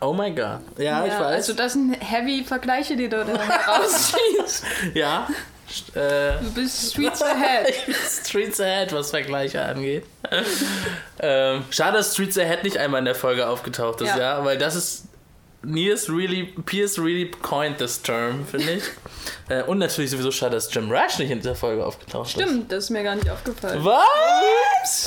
[0.01, 0.61] Oh my god.
[0.79, 1.23] Ja, ich weiß.
[1.23, 4.65] Also das sind heavy Vergleiche, die du da herausziehst.
[4.95, 5.29] ja.
[5.95, 7.75] Äh, Du bist Streets Ahead.
[8.27, 10.05] Streets Ahead, was Vergleiche angeht.
[11.21, 14.45] ähm, schade, dass Streets Ahead nicht einmal in der Folge aufgetaucht ist, ja, Ja.
[14.45, 15.05] weil das ist.
[15.65, 18.83] Niels really, Pierce really coined this term, finde ich.
[19.49, 22.33] äh, und natürlich sowieso schade, dass Jim Rash nicht in der Folge aufgetaucht ist.
[22.33, 23.79] Stimmt, das ist mir gar nicht aufgefallen.
[23.85, 25.07] Was?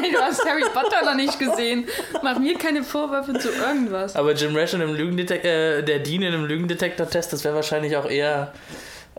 [0.00, 1.88] Hey, du hast Harry Potter noch nicht gesehen.
[2.22, 4.14] Mach mir keine Vorwürfe zu irgendwas.
[4.14, 7.96] Aber Jim Rash in einem Lügendetektor, äh, der Dean in einem Lügendetektor-Test, das wäre wahrscheinlich
[7.96, 8.52] auch eher.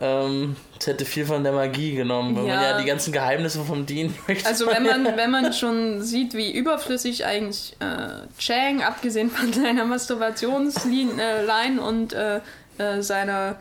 [0.01, 2.71] Ähm, das hätte viel von der Magie genommen, weil man Ja.
[2.71, 4.47] ja die ganzen Geheimnisse vom Dean möchte.
[4.47, 9.83] Also wenn man, wenn man schon sieht, wie überflüssig eigentlich äh, Chang, abgesehen von seiner
[9.85, 12.39] Masturbationsline und äh,
[12.77, 13.57] äh, seiner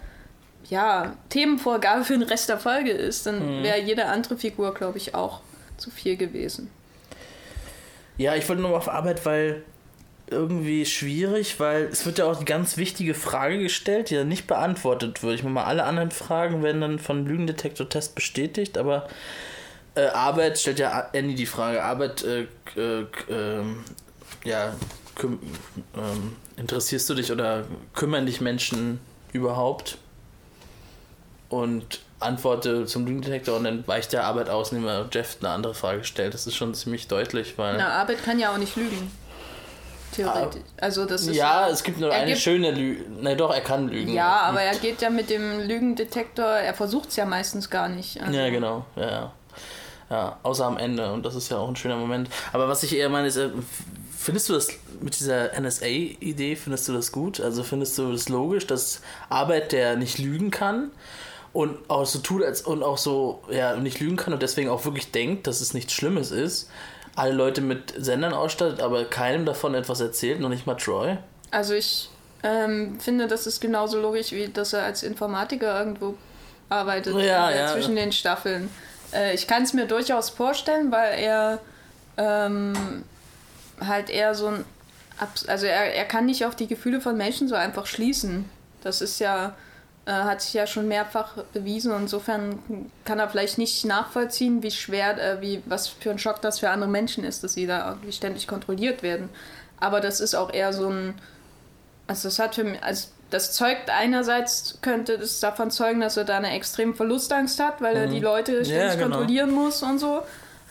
[0.68, 5.14] ja, Themenvorgabe für den Rest der Folge ist, dann wäre jede andere Figur, glaube ich,
[5.14, 5.40] auch
[5.76, 6.70] zu viel gewesen.
[8.16, 9.62] Ja, ich wollte nur mal auf Arbeit, weil
[10.30, 14.46] irgendwie schwierig, weil es wird ja auch die ganz wichtige Frage gestellt, die ja nicht
[14.46, 15.34] beantwortet wird.
[15.34, 19.08] Ich meine mal, alle anderen Fragen werden dann von Lügendetektor-Test bestätigt, aber
[19.94, 21.82] äh, Arbeit stellt ja Andy die Frage.
[21.82, 23.84] Arbeit, äh, äh, ähm,
[24.44, 24.74] ja,
[25.14, 25.38] küm
[25.96, 27.64] ähm, interessierst du dich oder
[27.94, 29.00] kümmern dich Menschen
[29.32, 29.98] überhaupt?
[31.48, 35.74] Und antworte zum Lügendetektor und dann weicht der Arbeit aus, indem er Jeff eine andere
[35.74, 36.34] Frage stellt.
[36.34, 37.76] Das ist schon ziemlich deutlich, weil.
[37.78, 39.10] Na, Arbeit kann ja auch nicht lügen.
[40.14, 40.62] Theoretisch.
[40.80, 43.04] Also das ist Ja, es gibt nur eine gibt- schöne Lüge.
[43.20, 44.12] Nein, doch, er kann lügen.
[44.12, 48.20] Ja, aber er geht ja mit dem Lügendetektor, er versucht es ja meistens gar nicht.
[48.20, 48.84] Also, Ja, genau.
[48.96, 49.32] Ja, ja.
[50.10, 51.12] Ja, außer am Ende.
[51.12, 52.30] Und das ist ja auch ein schöner Moment.
[52.54, 53.50] Aber was ich eher meine, ist, äh,
[54.16, 54.68] findest du das
[55.02, 57.40] mit dieser NSA-Idee, findest du das gut?
[57.40, 60.90] Also findest du das logisch, dass Arbeit, der nicht lügen kann
[61.52, 64.86] und auch so tut, als und auch so, ja, nicht lügen kann und deswegen auch
[64.86, 66.70] wirklich denkt, dass es nichts Schlimmes ist,
[67.18, 71.18] alle Leute mit Sendern ausstattet, aber keinem davon etwas erzählt, noch nicht mal Troy?
[71.50, 72.08] Also ich
[72.42, 76.14] ähm, finde, das ist genauso logisch, wie dass er als Informatiker irgendwo
[76.68, 77.72] arbeitet Ja, äh, ja.
[77.72, 78.70] zwischen den Staffeln.
[79.12, 81.58] Äh, ich kann es mir durchaus vorstellen, weil er
[82.16, 83.04] ähm,
[83.80, 84.64] halt eher so ein...
[85.18, 88.48] Abs also er, er kann nicht auf die Gefühle von Menschen so einfach schließen.
[88.82, 89.54] Das ist ja...
[90.08, 91.92] äh, Hat sich ja schon mehrfach bewiesen.
[91.94, 96.60] Insofern kann er vielleicht nicht nachvollziehen, wie schwer, äh, wie was für ein Schock das
[96.60, 99.28] für andere Menschen ist, dass sie da irgendwie ständig kontrolliert werden.
[99.78, 101.14] Aber das ist auch eher so ein,
[102.06, 106.24] also das hat für mich, also das zeugt einerseits könnte das davon zeugen, dass er
[106.24, 109.16] da eine extreme Verlustangst hat, weil er die Leute ständig genau.
[109.16, 110.22] kontrollieren muss und so.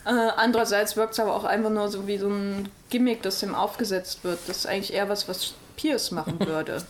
[0.04, 3.54] Äh, andererseits wirkt es aber auch einfach nur so wie so ein Gimmick, das ihm
[3.54, 4.40] aufgesetzt wird.
[4.48, 6.82] Das ist eigentlich eher was, was Pierce machen würde.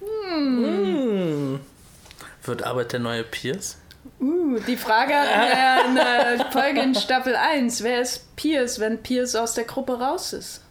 [0.00, 1.58] Hm.
[2.44, 3.78] Wird Arbeit der neue Pierce?
[4.20, 7.82] Uh, die Frage hatten wir in der Folge in Staffel 1.
[7.82, 10.62] Wer ist Pierce, wenn Pierce aus der Gruppe raus ist?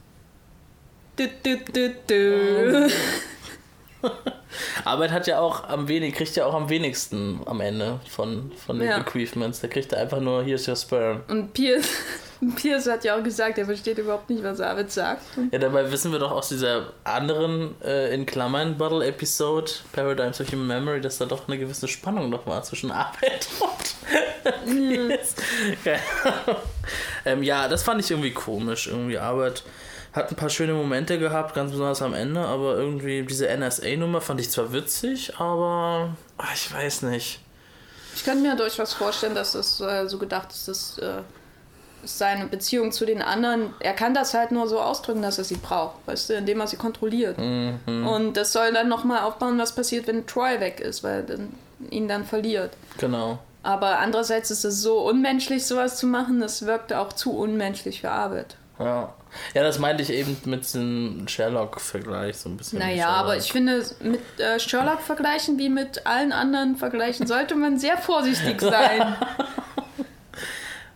[1.18, 2.90] Du, du, du, du.
[4.86, 8.80] Arbeit hat ja auch am wenig, kriegt ja auch am wenigsten am Ende von, von
[8.80, 8.98] den Ja.
[9.00, 9.60] Bequeathments.
[9.62, 11.22] Da kriegt er einfach nur Here's your sperm.
[11.28, 11.88] Und Pierce,
[12.56, 15.24] Pierce hat ja auch gesagt, er versteht überhaupt nicht, was Arvid sagt.
[15.52, 20.68] Ja, dabei wissen wir doch aus dieser anderen, äh, in Klammern, Bottle-Episode, Paradigms of Human
[20.68, 25.36] Memory, dass da doch eine gewisse Spannung noch war zwischen Arbeit und Pierce.
[25.84, 25.96] Ja.
[27.26, 28.88] ähm, ja, das fand ich irgendwie komisch.
[28.88, 29.64] Irgendwie Arbeit
[30.18, 34.42] hat ein paar schöne Momente gehabt, ganz besonders am Ende, aber irgendwie diese NSA-Nummer fand
[34.42, 37.40] ich zwar witzig, aber ach, ich weiß nicht.
[38.16, 41.22] Ich könnte mir durchaus vorstellen, dass das äh, so gedacht ist, dass äh,
[42.04, 45.56] seine Beziehung zu den anderen, er kann das halt nur so ausdrücken, dass er sie
[45.56, 47.38] braucht, weißt du, indem er sie kontrolliert.
[47.38, 48.08] Mhm.
[48.08, 51.54] Und das soll dann nochmal aufbauen, was passiert, wenn Troy weg ist, weil er dann,
[51.90, 52.72] ihn dann verliert.
[52.98, 53.40] Genau.
[53.64, 58.12] Aber andererseits ist es so unmenschlich, sowas zu machen, das wirkt auch zu unmenschlich für
[58.12, 58.56] Arbeit.
[58.80, 59.14] Ja.
[59.54, 62.80] Ja, das meinte ich eben mit dem Sherlock-Vergleich so ein bisschen.
[62.80, 67.78] Naja, aber ich finde, mit äh, Sherlock vergleichen wie mit allen anderen vergleichen, sollte man
[67.80, 69.16] sehr vorsichtig sein.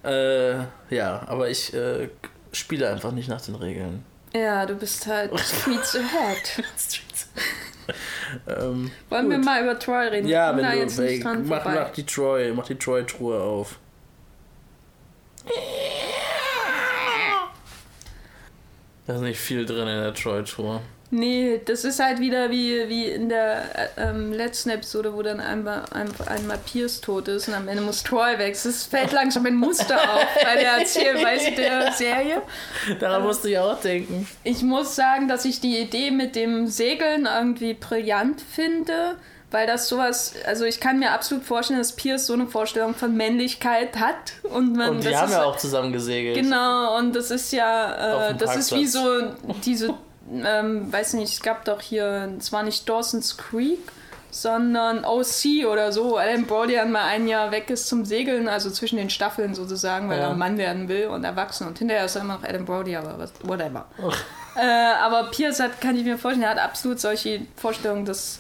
[0.03, 2.09] Äh, ja, aber ich äh,
[2.51, 4.03] spiele einfach nicht nach den Regeln.
[4.33, 6.63] ja, du bist halt Streets ahead.
[8.47, 9.45] ähm, Wollen wir gut.
[9.45, 10.27] mal über Troy reden?
[10.27, 13.77] Ja, wenn jetzt du nicht ey, mach, mach die Troy, mach die Troy-Truhe auf.
[19.11, 20.79] Da ist nicht viel drin in der Troy-Truhe.
[21.09, 23.63] Nee, das ist halt wieder wie, wie in der
[23.97, 28.03] äh, ähm, letzten Episode, wo dann einmal, einmal, Pierce tot ist und am Ende muss
[28.03, 28.53] Troy weg.
[28.53, 32.41] Es fällt langsam ein Muster auf bei der Erzählweise der Serie.
[33.01, 34.25] Daran musste ich auch denken.
[34.45, 39.17] Ich muss sagen, dass ich die Idee mit dem Segeln irgendwie brillant finde,
[39.51, 43.15] weil das sowas, also ich kann mir absolut vorstellen, dass Pierce so eine Vorstellung von
[43.15, 46.35] Männlichkeit hat und man Und die haben ja auch zusammen gesegelt.
[46.37, 49.41] Genau, und das ist ja, äh, das ist wie Parkplatz.
[49.43, 49.93] so diese,
[50.33, 53.79] ähm, weiß nicht, es gab doch hier, es war nicht Dawson's Creek,
[54.33, 56.15] sondern OC oder so.
[56.15, 60.07] Alan Brody dann mal ein Jahr weg ist zum Segeln, also zwischen den Staffeln sozusagen,
[60.09, 60.25] weil Ja.
[60.27, 61.67] er ein Mann werden will und erwachsen.
[61.67, 63.85] Und hinterher ist er immer noch Adam Brody, aber was, whatever.
[64.55, 64.61] Äh,
[65.01, 68.39] aber Pierce hat, kann ich mir vorstellen, er hat absolut solche Vorstellungen, dass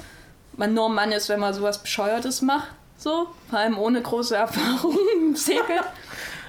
[0.57, 2.69] man nur Mann ist, wenn man sowas Bescheuertes macht.
[2.97, 5.83] So, vor allem ohne große Erfahrung im Segeln.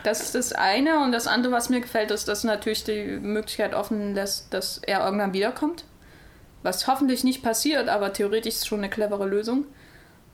[0.03, 1.03] Das ist das eine.
[1.03, 5.05] Und das andere, was mir gefällt, ist, dass natürlich die Möglichkeit offen lässt, dass er
[5.05, 5.85] irgendwann wiederkommt.
[6.63, 9.65] Was hoffentlich nicht passiert, aber theoretisch ist schon eine clevere Lösung.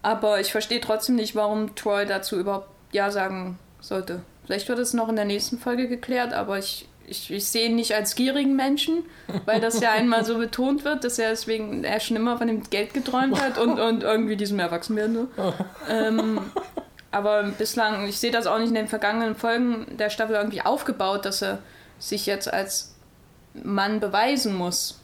[0.03, 4.23] Aber ich verstehe trotzdem nicht, warum Troy dazu überhaupt Ja sagen sollte.
[4.45, 7.77] Vielleicht wird es noch in der nächsten Folge geklärt, aber ich, ich, ich sehe ihn
[7.77, 9.05] nicht als gierigen Menschen,
[9.45, 12.63] weil das ja einmal so betont wird, dass er deswegen er schon immer von dem
[12.71, 15.29] Geld geträumt hat und, und irgendwie diesem Erwachsenwerden.
[15.37, 15.55] So.
[15.89, 16.41] ähm,
[17.11, 21.25] aber bislang, ich sehe das auch nicht in den vergangenen Folgen der Staffel irgendwie aufgebaut,
[21.25, 21.59] dass er
[21.99, 22.95] sich jetzt als
[23.55, 25.01] Mann beweisen muss.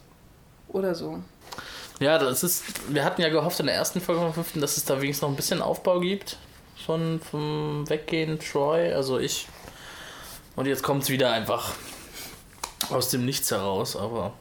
[0.68, 1.22] Oder so.
[2.00, 2.64] Ja, das ist.
[2.92, 5.28] Wir hatten ja gehofft in der ersten Folge vom fünften, dass es da wenigstens noch
[5.28, 6.36] ein bisschen Aufbau gibt.
[6.84, 8.92] Von vom Weggehen Troy.
[8.92, 9.46] Also ich.
[10.56, 11.72] Und jetzt kommt es wieder einfach
[12.90, 14.32] aus dem Nichts heraus, aber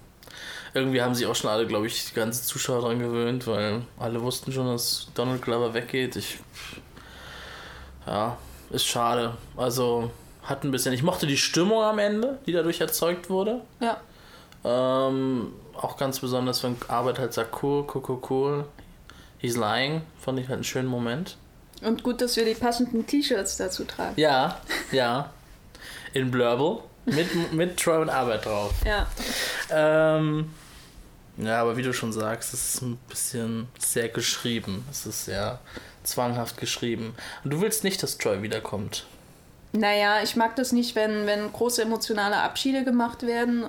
[0.73, 4.21] irgendwie haben sich auch schon alle, glaube ich, die ganzen Zuschauer dran gewöhnt, weil alle
[4.21, 6.15] wussten schon, dass Donald Glover weggeht.
[6.15, 6.39] Ich.
[8.07, 8.37] Ja,
[8.69, 9.37] ist schade.
[9.55, 10.11] Also
[10.43, 10.93] hat ein bisschen.
[10.93, 13.61] Ich mochte die Stimmung am Ende, die dadurch erzeugt wurde.
[13.79, 13.97] Ja.
[14.65, 18.65] Ähm, auch ganz besonders, wenn Arbeit halt sagt, cool, cool, cool, cool.
[19.37, 20.01] He's lying.
[20.19, 21.37] Fand ich halt einen schönen Moment.
[21.81, 24.13] Und gut, dass wir die passenden T-Shirts dazu tragen.
[24.15, 24.59] Ja,
[24.91, 25.29] ja.
[26.13, 26.79] In Blurble.
[27.05, 28.71] Mit, mit Troy und Arbeit drauf.
[28.85, 29.07] Ja.
[29.69, 30.51] Ähm,
[31.37, 34.85] ja, aber wie du schon sagst, es ist ein bisschen sehr geschrieben.
[34.89, 35.59] Es ist sehr
[36.03, 37.15] zwanghaft geschrieben.
[37.43, 39.05] Und du willst nicht, dass Troy wiederkommt.
[39.73, 43.65] Naja, ich mag das nicht, wenn, wenn große emotionale Abschiede gemacht werden.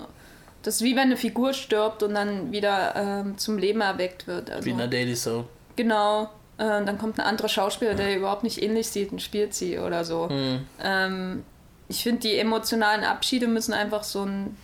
[0.62, 4.50] Das ist wie wenn eine Figur stirbt und dann wieder ähm, zum Leben erweckt wird.
[4.50, 5.48] Also, Wie in der Daily Soap.
[5.76, 6.30] genau.
[6.56, 9.76] Äh, dann kommt ein anderer Schauspieler, der ihr überhaupt nicht ähnlich sieht und spielt sie
[9.78, 10.28] oder so.
[10.28, 10.64] Hm.
[10.80, 11.42] Ähm,
[11.88, 14.56] ich finde, die emotionalen Abschiede müssen einfach so ein.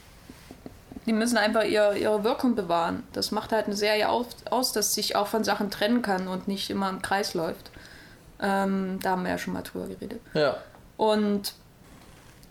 [1.07, 3.03] Die müssen einfach ihr, ihre Wirkung bewahren.
[3.13, 6.47] Das macht halt eine Serie auf, aus, dass sich auch von Sachen trennen kann und
[6.47, 7.71] nicht immer im Kreis läuft.
[8.41, 10.21] Ähm, da haben wir ja schon mal drüber geredet.
[10.35, 10.59] Ja.
[10.99, 11.55] Und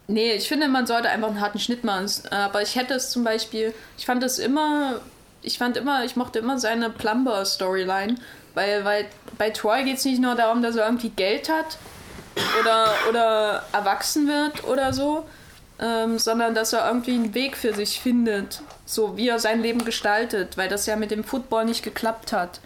[0.08, 2.08] nee, ich finde, man sollte einfach einen harten Schnitt machen.
[2.32, 5.00] Aber ich hätte es zum Beispiel, ich fand es immer,
[5.42, 8.16] ich fand immer, ich mochte immer seine Plumber-Storyline,
[8.56, 9.06] weil, weil
[9.38, 11.78] bei Troy geht es nicht nur darum, dass er irgendwie Geld hat
[12.60, 15.26] oder, oder erwachsen wird oder so,
[15.80, 19.86] ähm, sondern dass er irgendwie einen Weg für sich findet, so wie er sein Leben
[19.86, 22.60] gestaltet, weil das ja mit dem Football nicht geklappt hat.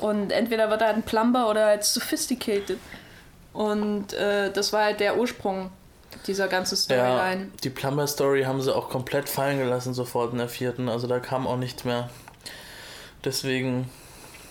[0.00, 2.78] Und entweder wird er halt ein Plumber oder halt sophisticated.
[3.52, 5.70] Und äh, das war halt der Ursprung
[6.26, 7.48] dieser ganzen Ja, Storyline.
[7.64, 10.88] die Plumber-Story haben sie auch komplett fallen gelassen sofort in der vierten.
[10.88, 12.10] Also da kam auch nichts mehr.
[13.24, 13.90] Deswegen,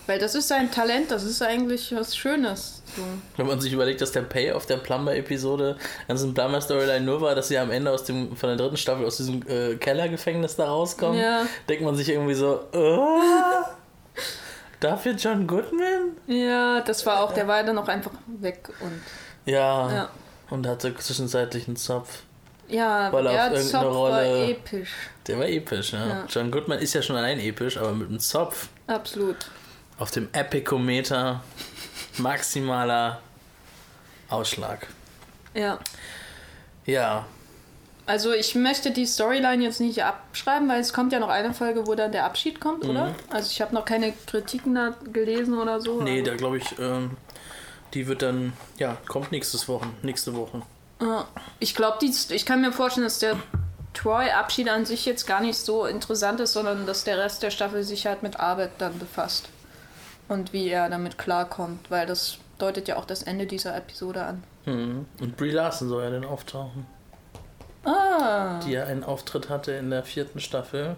[0.08, 2.82] Weil das ist sein Talent, das ist eigentlich was Schönes.
[2.96, 3.04] So.
[3.36, 5.76] Wenn man sich überlegt, dass der Payoff der Plumber-Episode,
[6.08, 9.17] ganzen Plumber-Storyline nur war, dass sie am Ende aus dem, von der dritten Staffel aus
[9.17, 11.41] diesem äh, Kellergefängnis da rauskommen, Ja.
[11.67, 13.20] denkt man sich irgendwie so, oh,
[14.80, 16.12] dafür John Goodman?
[16.28, 19.02] Ja, das war auch, der war dann auch einfach weg und
[19.46, 19.91] Ja.
[19.91, 20.10] ja.
[20.50, 22.24] Und hatte zwischenzeitlich einen Zopf.
[22.70, 24.89] Ja, Weil er der auf irgendeine Zopf war Rolle- episch.
[25.28, 26.08] Der war episch, ja.
[26.08, 26.26] Ja.
[26.30, 29.36] John Goodman ist ja schon allein episch, aber mit einem Zopf Absolut.
[29.97, 31.41] Auf dem Epikometer
[32.17, 33.21] maximaler
[34.29, 34.88] Ausschlag.
[35.53, 35.79] Ja.
[36.86, 37.25] Ja,
[38.05, 41.86] Also ich möchte die Storyline jetzt nicht abschreiben, weil es kommt ja noch eine Folge,
[41.88, 43.13] wo dann der Abschied kommt, oder?
[43.29, 45.95] Also ich habe noch keine Kritiken da gelesen oder so.
[45.95, 46.03] Mhm.
[46.05, 47.17] nee, da glaube ich, ähm,
[47.93, 50.62] die wird dann, ja, kommt nächstes Woche, nächste Woche.
[51.60, 53.38] Ich glaube, ich kann mir vorstellen, dass der
[53.93, 57.83] Troy-Abschied an sich jetzt gar nicht so interessant ist, sondern dass der Rest der Staffel
[57.83, 59.49] sich halt mit Arbeit dann befasst.
[60.28, 64.44] Und wie er damit klarkommt, weil das deutet ja auch das Ende dieser Episode an.
[64.66, 65.06] Mhm.
[65.22, 66.86] Und Brie Larson soll ja dann auftauchen,
[67.86, 68.60] Ah.
[68.66, 70.98] die ja einen Auftritt hatte in der vierten Staffel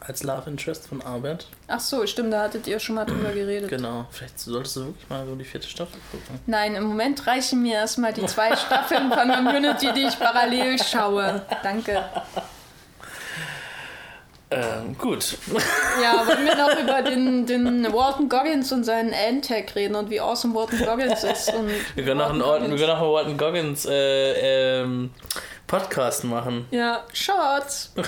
[0.00, 1.46] als Love Interest von Arbeit.
[1.66, 3.68] Ach so, stimmt, da hattet ihr schon mal drüber geredet.
[3.70, 6.40] Genau, vielleicht solltest du wirklich mal so die vierte Staffel gucken.
[6.46, 11.42] Nein, im Moment reichen mir erstmal die zwei Staffeln von Community, die ich parallel schaue.
[11.62, 12.02] Danke.
[14.54, 15.36] Ähm, gut.
[16.02, 20.20] Ja, wollen wir noch über den, den Walton Goggins und seinen Antag reden und wie
[20.20, 21.54] awesome Walton Goggins ist.
[21.54, 25.10] Und Wir können noch einen, wir können noch einen Walton Goggins äh, ähm,
[25.66, 26.66] Podcast machen.
[26.70, 27.92] Ja, Shots.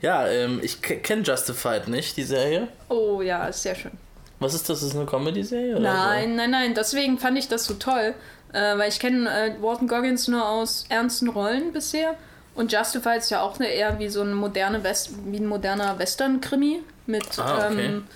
[0.00, 2.68] Ja, ähm, ich kenne Justified nicht, die Serie.
[2.88, 3.92] Oh ja, ist sehr schön.
[4.38, 4.82] Was ist das?
[4.82, 5.80] Ist das eine Comedy-Serie?
[5.80, 6.74] Nein, nein, nein.
[6.74, 8.14] Deswegen fand ich das so toll.
[8.52, 12.14] Äh, weil ich kenne äh, Walton Goggins nur aus ernsten Rollen bisher.
[12.58, 15.96] Und Justified ist ja auch eine, eher wie so eine moderne West wie ein moderner
[15.96, 17.86] Western-Krimi mit Ah, okay.
[17.86, 18.06] ähm,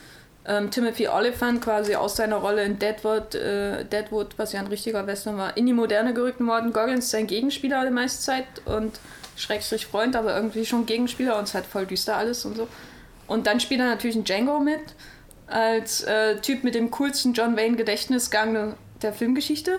[0.44, 5.07] ähm, Timothy Oliphant quasi aus seiner Rolle in Deadwood, äh, Deadwood, was ja ein richtiger
[5.07, 6.40] Western war, in die Moderne gerückt.
[6.40, 8.98] Walton Goggins sein Gegenspieler die meiste Zeit und
[9.37, 12.66] Schrägstrich Freund, aber irgendwie schon Gegenspieler und es ist halt voll düster alles und so.
[13.28, 14.81] Und dann spielt er natürlich einen Django mit,
[15.46, 19.78] als äh, Typ mit dem coolsten John Wayne Gedächtnisgang der Filmgeschichte.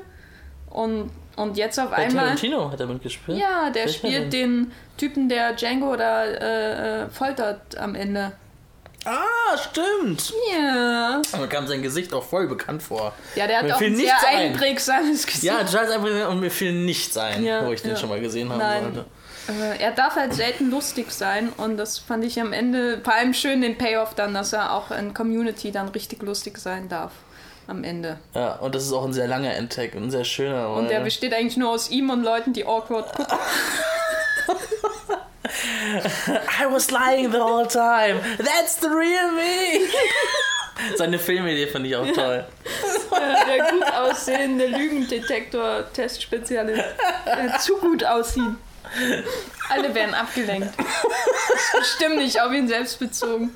[0.74, 2.26] Und, und jetzt auf Bei einmal.
[2.26, 3.38] Tarantino hat er mitgespielt.
[3.38, 3.94] Ja, der denn?
[3.94, 8.32] spielt den Typen, der Django da äh, äh, foltert am Ende.
[9.06, 10.34] Ah, stimmt.
[10.52, 11.22] Ja.
[11.34, 13.14] Aber kam sein Gesicht auch voll bekannt vor.
[13.36, 15.44] Ja, der hat Mir auch ein sehr einprägsames Gesicht.
[15.44, 17.98] Ja, Charles Everett und mir fiel nichts ein, Ja, wo ich den ja.
[17.98, 18.84] schon mal gesehen haben Nein.
[18.84, 19.06] wollte.
[19.50, 23.34] Äh, er darf halt selten lustig sein und das fand ich am Ende vor allem
[23.34, 27.12] schön den Payoff dann, dass er auch in Community dann richtig lustig sein darf
[27.68, 28.18] am Ende.
[28.34, 30.70] Ja, und das ist auch ein sehr langer Endtag und ein sehr schöner.
[30.70, 33.38] Und der weil- besteht eigentlich nur aus ihm und Leuten, die awkward gucken.
[36.60, 38.20] I was lying the whole time.
[38.38, 39.80] That's the real me.
[40.98, 42.44] Seine Filmidee fand ich auch toll.
[43.12, 46.84] Der gut aussehende Lügendetektor-Testspezialist.
[47.26, 48.56] Der zu gut aussieht.
[49.70, 50.74] Alle werden abgelenkt.
[50.78, 53.52] Das ist bestimmt nicht auf ihn selbst bezogen.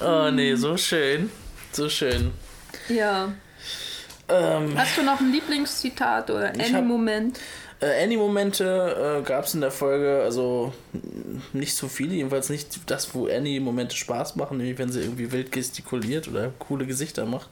[0.00, 1.30] Oh nee, so schön.
[1.72, 2.32] So schön.
[2.88, 3.32] Ja.
[4.28, 7.38] Ähm, Hast du noch ein Lieblingszitat oder Any-Moment?
[7.80, 10.72] äh, Annie-Momente äh, gab es in der Folge, also
[11.52, 15.50] nicht so viele, jedenfalls nicht das, wo Annie-Momente Spaß machen, nämlich wenn sie irgendwie wild
[15.52, 17.50] gestikuliert oder coole Gesichter macht.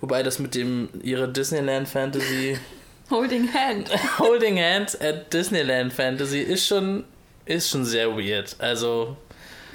[0.00, 2.58] Wobei das mit dem ihre Disneyland Fantasy
[3.10, 3.90] Holding Hand.
[4.18, 7.04] Holding Hand at Disneyland Fantasy ist schon
[7.44, 8.56] ist schon sehr weird.
[8.58, 9.16] Also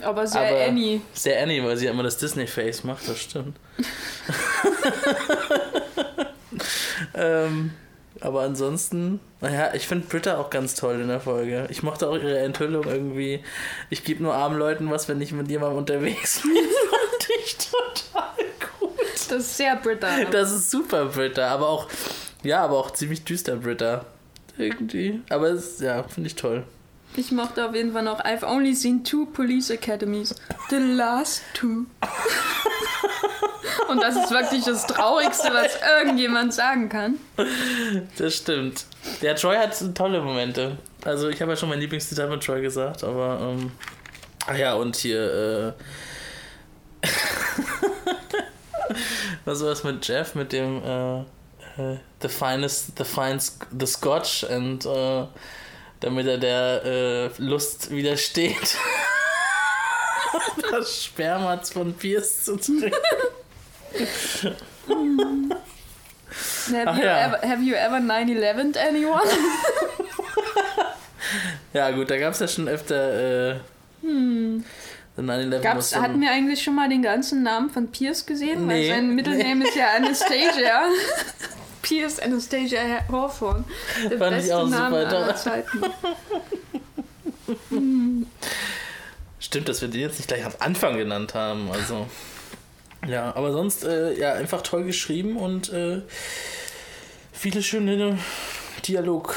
[0.03, 1.01] Aber sehr Aber- Annie.
[1.13, 3.55] sehr Annie, weil sie ja immer das Disney Face macht, das stimmt.
[7.15, 7.71] ähm,
[8.21, 11.67] aber ansonsten, naja, ich finde Britta auch ganz toll in der Folge.
[11.69, 13.43] Ich mochte auch ihre Enthüllung irgendwie.
[13.89, 16.51] Ich gebe nur armen Leuten was, wenn ich mit jemandem unterwegs bin.
[16.53, 18.29] fand ich total
[18.79, 18.91] gut.
[19.13, 20.07] Das ist sehr Britta.
[20.31, 21.87] Das ist super Britta, aber auch,
[22.43, 24.05] ja, aber auch ziemlich düster Britta.
[24.57, 25.21] Irgendwie.
[25.29, 26.63] Aber es, ja, finde ich toll.
[27.15, 30.33] Ich mochte auf jeden Fall noch I've only seen two police academies.
[30.69, 31.85] The last two.
[33.89, 37.15] Und das ist wirklich das Traurigste, was irgendjemand sagen kann.
[38.17, 38.85] Das stimmt.
[39.21, 40.77] Der Troy hat tolle Momente.
[41.05, 43.71] Also ich habe ja schon mein Lieblingszitat mit Troy gesagt, aber ähm,
[44.47, 45.73] ach ja, und hier
[47.03, 47.07] äh,
[49.45, 53.85] was war das mit Jeff mit dem äh, äh, the finest the fine sc- the
[53.85, 55.25] Scotch und äh,
[56.03, 58.77] damit er der äh, Lust widersteht.
[60.71, 62.91] das Sperma von Pierce zu trinken.
[66.71, 67.27] Have, Ach you, ja.
[67.27, 69.21] ever, have you ever 9-11 anyone?
[71.73, 73.55] Ja, gut, da gab es ja schon öfter äh,
[74.03, 78.67] The 9-11 Gab's, hatten wir eigentlich schon mal den ganzen Namen von Pierce gesehen?
[78.67, 78.89] Nee.
[78.89, 80.83] Weil sein Mittelname ist ja Anastasia.
[81.83, 83.63] Pierce Anastasia Hawthorne.
[84.09, 85.35] Der Fand ich beste auch Name super aller.
[85.35, 85.83] Zeiten.
[89.39, 91.69] Stimmt, dass wir den jetzt nicht gleich am Anfang genannt haben.
[91.71, 92.07] Also.
[93.07, 96.01] Ja, aber sonst, äh, ja, einfach toll geschrieben und äh,
[97.33, 98.17] viele schöne
[98.87, 99.35] Dialog,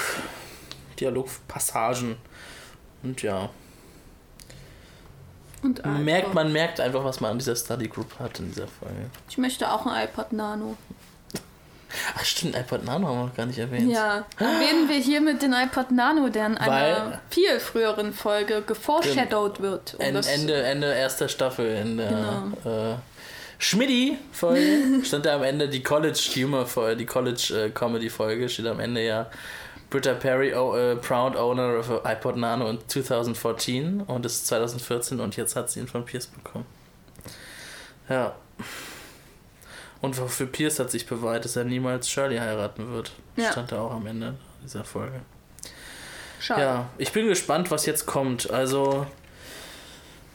[1.01, 2.17] Dialogpassagen.
[3.03, 3.51] Und ja,
[5.63, 8.69] Und man merkt, man merkt einfach, was man an dieser Study Group hat in dieser
[8.69, 9.11] Folge.
[9.29, 10.77] Ich möchte auch ein iPod Nano.
[12.17, 13.91] Ach stimmt, iPod Nano haben wir noch gar nicht erwähnt.
[13.91, 18.63] Ja, erwähnen wir hier mit den iPod Nano, der in einer Weil- viel früheren Folge
[18.63, 19.95] geforeshadowed wird.
[19.99, 22.09] Um Ende, Ende erster Staffel in der
[22.65, 22.93] Genau.
[22.93, 22.97] äh,
[23.59, 29.27] Schmidti-Folge stand da am Ende die College-Humor-Folge, die College-Comedy-Folge, steht am Ende ja
[29.89, 35.21] Britta Perry, oh, äh, proud owner of iPod Nano in 2014 und es ist 2014
[35.21, 36.67] und jetzt hat sie ihn von Pierce bekommen.
[38.09, 38.35] Ja.
[40.07, 43.11] Und für- für Pierce hat sich bewahrt, dass er niemals Shirley heiraten wird.
[43.37, 43.51] Ja.
[43.51, 45.21] Stand da auch am Ende dieser Folge.
[46.39, 46.61] Schade.
[46.61, 48.51] Ja, ich bin gespannt, was jetzt kommt.
[48.51, 49.05] Also,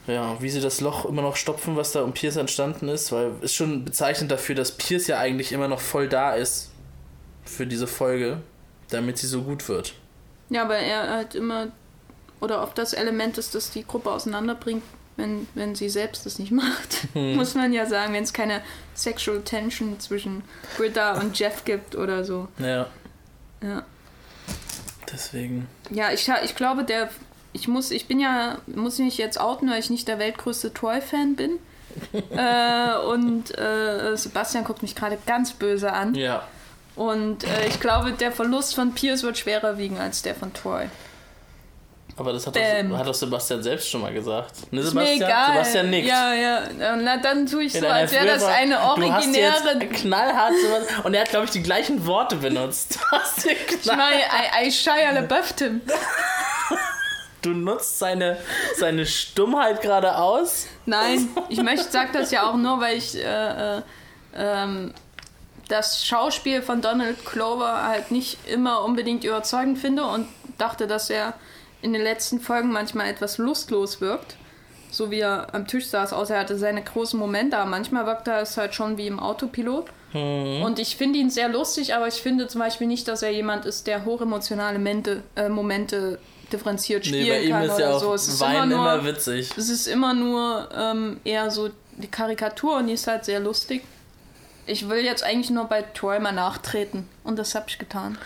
[0.07, 3.31] ja, wie sie das Loch immer noch stopfen, was da um Pierce entstanden ist, weil
[3.41, 6.71] ist schon bezeichnend dafür, dass Pierce ja eigentlich immer noch voll da ist
[7.45, 8.41] für diese Folge,
[8.89, 9.93] damit sie so gut wird.
[10.49, 11.67] Ja, aber er halt immer,
[12.41, 14.83] oder ob das Element ist, das die Gruppe auseinanderbringt,
[15.17, 17.07] wenn, wenn sie selbst das nicht macht.
[17.13, 17.35] Hm.
[17.35, 18.61] Muss man ja sagen, wenn es keine
[18.95, 20.43] Sexual Tension zwischen
[20.77, 22.47] Britta und Jeff gibt oder so.
[22.59, 22.87] Ja,
[23.61, 23.83] Ja,
[25.11, 25.67] deswegen.
[25.89, 27.09] ja ich, ich glaube, der.
[27.53, 31.35] Ich muss, ich bin ja, muss mich jetzt outen, weil ich nicht der weltgrößte Troy-Fan
[31.35, 31.59] bin.
[32.31, 36.15] äh, und äh, Sebastian guckt mich gerade ganz böse an.
[36.15, 36.47] Ja,
[36.95, 40.87] Und äh, ich glaube, der Verlust von Pierce wird schwerer wiegen als der von Troy.
[42.17, 44.71] Aber das hat doch, hat doch Sebastian selbst schon mal gesagt.
[44.71, 45.29] Ne, Ist mir Sebastian?
[45.29, 45.47] egal.
[45.53, 46.07] Sebastian nickt.
[46.07, 46.61] Ja, ja.
[46.97, 49.53] Na, dann tue ich so, als wäre das eine Du originäre.
[49.79, 51.05] jetzt knallhart sowas.
[51.05, 52.95] Und er hat, glaube ich, die gleichen Worte benutzt.
[52.95, 54.19] Du, hast dir Ich meine,
[54.61, 55.81] I, I Shia LaBeouf Tim.
[57.41, 58.37] du nutzt seine,
[58.77, 60.67] seine Stummheit gerade aus.
[60.85, 63.81] Nein, ich möchte, sag das ja auch nur, weil ich äh, äh,
[64.35, 64.93] ähm,
[65.67, 71.33] das Schauspiel von Donald Clover halt nicht immer unbedingt überzeugend finde und dachte, dass er
[71.81, 74.35] in den letzten Folgen manchmal etwas lustlos wirkt.
[74.91, 78.27] So wie er am Tisch saß, außer er hatte seine großen Momente, aber manchmal wirkt
[78.27, 79.85] er es halt schon wie im Autopilot.
[80.13, 83.65] Und ich finde ihn sehr lustig, aber ich finde zum Beispiel nicht, dass er jemand
[83.65, 86.19] ist, der hochemotionale Mente, äh, Momente
[86.51, 88.13] differenziert spielen Nee, bei ihm kann ist oder ja auch so.
[88.13, 89.51] Es ist Wein immer, nur, immer witzig.
[89.55, 93.83] es ist immer nur ähm, eher so die Karikatur und die ist halt sehr lustig.
[94.65, 98.17] Ich will jetzt eigentlich nur bei Troy mal nachtreten und das habe ich getan.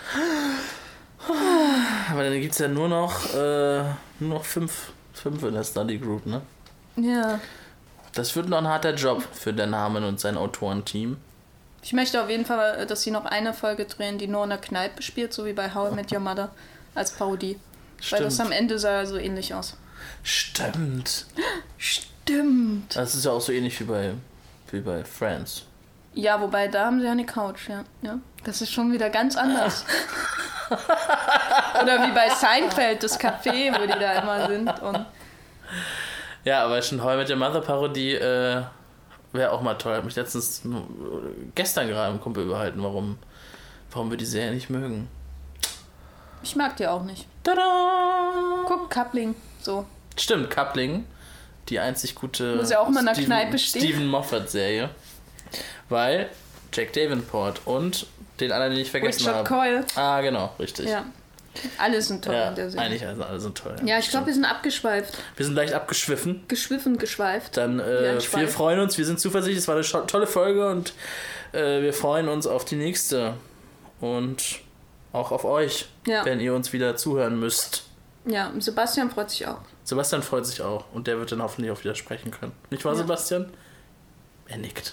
[2.10, 3.82] Aber dann gibt es ja nur noch, äh,
[4.20, 6.42] nur noch fünf, fünf in der Study Group, ne?
[6.96, 7.40] Ja.
[8.12, 11.18] Das wird noch ein harter Job für den Namen und sein Autorenteam.
[11.82, 14.58] Ich möchte auf jeden Fall, dass sie noch eine Folge drehen, die nur in der
[14.58, 16.50] Kneipe spielt, so wie bei How I Met Your Mother
[16.94, 17.58] als Parodie.
[18.10, 18.60] Weil das am Stimmt.
[18.60, 19.76] Ende sah ja so ähnlich aus.
[20.22, 21.26] Stimmt.
[21.78, 22.96] Stimmt.
[22.96, 24.14] Das ist ja auch so ähnlich wie bei,
[24.70, 25.64] wie bei Friends.
[26.16, 27.84] Ja, wobei da haben sie ja eine Couch, ja.
[28.00, 28.18] ja.
[28.42, 29.84] Das ist schon wieder ganz anders.
[31.82, 34.82] Oder wie bei Seinfeld, das Café, wo die da immer sind.
[34.82, 35.04] Und
[36.44, 38.62] Ja, aber schon I Met Your Mother Parodie äh,
[39.32, 39.94] wäre auch mal toll.
[39.94, 40.68] Hat mich letztens äh,
[41.54, 43.18] gestern gerade im Kumpel überhalten, warum,
[43.90, 45.08] warum wir die Serie nicht mögen.
[46.42, 47.26] ich mag die auch nicht.
[47.42, 48.64] Tada!
[48.66, 49.84] Guck, Coupling, so.
[50.16, 51.04] Stimmt, Coupling.
[51.68, 53.82] Die einzig gute Muss ja auch mal in der Kneipe stehen.
[53.82, 54.88] Steven Moffat-Serie.
[55.88, 56.28] Weil
[56.72, 58.06] Jack Davenport und
[58.40, 59.48] den anderen, den ich vergessen Richard habe.
[59.48, 59.84] Coyle.
[59.94, 60.88] Ah, genau, richtig.
[60.88, 61.04] Ja.
[61.78, 62.86] Alle sind toll Ja, in der Serie.
[62.86, 63.76] eigentlich also alle sind toll.
[63.84, 65.14] Ja, ich glaube, wir sind abgeschweift.
[65.36, 66.44] wir sind leicht abgeschwiffen.
[66.48, 67.56] Geschwiffen, geschweift.
[67.56, 70.92] Dann, äh, wir freuen uns, wir sind zuversichtlich, es war eine tolle Folge und
[71.52, 73.34] äh, wir freuen uns auf die nächste.
[74.02, 74.60] Und
[75.14, 76.26] auch auf euch, Ja.
[76.26, 77.84] wenn ihr uns wieder zuhören müsst.
[78.26, 79.60] Ja, und Sebastian freut sich auch.
[79.84, 82.52] Sebastian freut sich auch und der wird dann hoffentlich auch wieder sprechen können.
[82.70, 82.98] Nicht wahr, Ja.
[82.98, 83.50] Sebastian?
[84.48, 84.92] Er nickt.